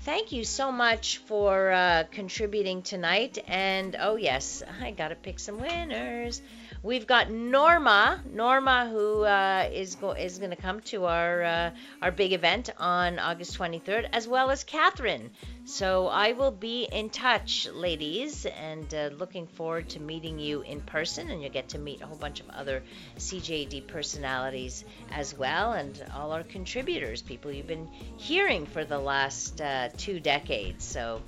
Thank 0.00 0.32
you 0.32 0.44
so 0.44 0.72
much 0.72 1.18
for 1.18 1.70
uh, 1.70 2.04
contributing 2.10 2.82
tonight. 2.82 3.38
And 3.46 3.96
oh, 3.98 4.16
yes, 4.16 4.62
I 4.80 4.92
got 4.92 5.08
to 5.08 5.14
pick 5.14 5.38
some 5.38 5.60
winners. 5.60 6.40
We've 6.82 7.06
got 7.06 7.30
Norma, 7.30 8.22
Norma, 8.32 8.88
who 8.88 9.22
uh, 9.22 9.68
is 9.70 9.96
go- 9.96 10.12
is 10.12 10.38
going 10.38 10.48
to 10.48 10.56
come 10.56 10.80
to 10.92 11.04
our 11.04 11.42
uh, 11.42 11.70
our 12.00 12.10
big 12.10 12.32
event 12.32 12.70
on 12.78 13.18
August 13.18 13.58
23rd, 13.58 14.08
as 14.14 14.26
well 14.26 14.50
as 14.50 14.64
Catherine. 14.64 15.30
So 15.66 16.08
I 16.08 16.32
will 16.32 16.50
be 16.50 16.88
in 16.90 17.10
touch, 17.10 17.68
ladies, 17.70 18.46
and 18.46 18.94
uh, 18.94 19.10
looking 19.14 19.46
forward 19.46 19.90
to 19.90 20.00
meeting 20.00 20.38
you 20.38 20.62
in 20.62 20.80
person. 20.80 21.28
And 21.28 21.42
you'll 21.42 21.52
get 21.52 21.68
to 21.70 21.78
meet 21.78 22.00
a 22.00 22.06
whole 22.06 22.16
bunch 22.16 22.40
of 22.40 22.48
other 22.48 22.82
CJAD 23.18 23.86
personalities 23.86 24.86
as 25.12 25.36
well, 25.36 25.72
and 25.72 26.02
all 26.14 26.32
our 26.32 26.44
contributors, 26.44 27.20
people 27.20 27.52
you've 27.52 27.66
been 27.66 27.90
hearing 28.16 28.64
for 28.64 28.86
the 28.86 28.98
last 28.98 29.60
uh, 29.60 29.90
two 29.98 30.18
decades. 30.18 30.82
So 30.82 31.20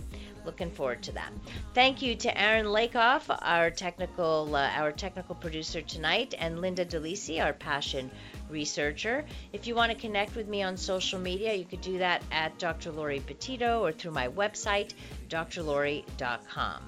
looking 0.45 0.70
forward 0.70 1.03
to 1.05 1.12
that. 1.12 1.32
Thank 1.74 2.03
you 2.03 2.14
to 2.16 2.40
Aaron 2.40 2.66
Lakoff, 2.66 3.24
our 3.43 3.70
technical 3.70 4.55
uh, 4.55 4.70
our 4.74 4.93
technical 4.93 5.34
producer 5.34 5.82
tonight, 5.82 6.34
and 6.38 6.61
Linda 6.61 6.84
DeLisi, 6.84 7.43
our 7.43 7.53
passion 7.53 8.11
researcher. 8.51 9.24
If 9.53 9.66
you 9.66 9.74
want 9.74 9.93
to 9.93 9.99
connect 9.99 10.36
with 10.36 10.49
me 10.49 10.62
on 10.62 10.76
social 10.76 11.18
media, 11.18 11.55
you 11.55 11.64
could 11.64 11.80
do 11.80 11.99
that 11.99 12.22
at 12.30 12.59
Dr. 12.59 12.93
Laurie 12.93 13.20
Betito 13.20 13.80
or 13.80 13.93
through 13.93 14.12
my 14.12 14.28
website, 14.28 14.93
drlaurie.com. 15.28 16.82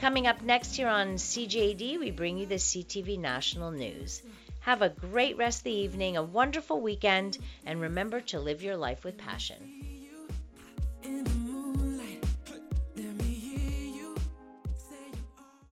Coming 0.00 0.26
up 0.26 0.42
next 0.42 0.76
here 0.76 0.88
on 0.88 1.14
CJAD, 1.14 1.98
we 2.00 2.10
bring 2.10 2.38
you 2.38 2.46
the 2.46 2.56
CTV 2.56 3.18
National 3.18 3.70
News. 3.70 4.22
Have 4.60 4.82
a 4.82 4.88
great 4.88 5.36
rest 5.36 5.60
of 5.60 5.64
the 5.64 5.72
evening, 5.72 6.16
a 6.16 6.22
wonderful 6.22 6.80
weekend, 6.80 7.38
and 7.66 7.80
remember 7.80 8.20
to 8.20 8.40
live 8.40 8.62
your 8.62 8.76
life 8.76 9.04
with 9.04 9.18
passion. 9.18 9.82